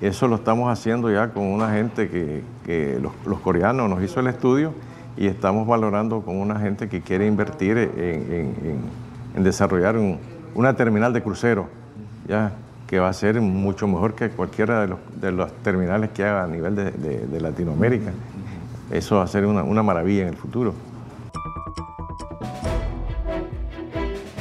eso 0.01 0.27
lo 0.27 0.37
estamos 0.37 0.71
haciendo 0.71 1.11
ya 1.11 1.31
con 1.31 1.45
una 1.45 1.71
gente 1.71 2.09
que, 2.09 2.99
los, 3.01 3.41
coreanos 3.41 3.89
nos 3.89 4.03
hizo 4.03 4.21
el 4.21 4.27
estudio 4.27 4.75
y 5.17 5.29
estamos 5.29 5.67
valorando 5.67 6.23
con 6.23 6.37
una 6.37 6.59
gente 6.59 6.89
que 6.89 7.01
quiere 7.01 7.27
invertir 7.27 7.79
en, 7.79 9.43
desarrollar 9.43 9.97
una 10.55 10.75
terminal 10.75 11.13
de 11.13 11.23
crucero, 11.23 11.69
ya 12.27 12.53
que 12.87 12.99
va 12.99 13.09
a 13.09 13.13
ser 13.13 13.41
mucho 13.41 13.89
mejor 13.89 14.15
que 14.15 14.31
cualquiera 14.31 14.83
de 14.83 14.89
los, 14.89 14.99
de 15.17 15.55
terminales 15.63 16.11
que 16.11 16.25
haga 16.25 16.45
a 16.45 16.47
nivel 16.47 16.75
de, 16.77 17.41
Latinoamérica. 17.41 18.13
Eso 18.91 19.17
va 19.17 19.25
a 19.25 19.27
ser 19.27 19.47
una, 19.47 19.63
una 19.63 19.83
maravilla 19.83 20.23
en 20.23 20.29
el 20.29 20.37
futuro. 20.37 20.75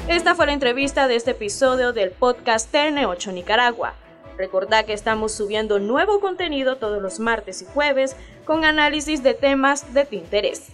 Esta 0.08 0.36
fue 0.36 0.46
la 0.46 0.54
entrevista 0.54 1.08
de 1.08 1.16
este 1.16 1.32
episodio 1.32 1.94
del 1.94 2.12
podcast 2.12 2.74
TN8 2.74 3.34
Nicaragua. 3.34 3.94
Recordad 4.38 4.86
que 4.86 4.94
estamos 4.94 5.32
subiendo 5.32 5.80
nuevo 5.80 6.20
contenido 6.20 6.78
todos 6.78 7.02
los 7.02 7.20
martes 7.20 7.62
y 7.62 7.66
jueves 7.66 8.16
con 8.46 8.66
análisis 8.66 9.24
de 9.24 9.34
temas 9.34 9.94
de 9.94 10.06
tu 10.06 10.16
interés. 10.16 10.73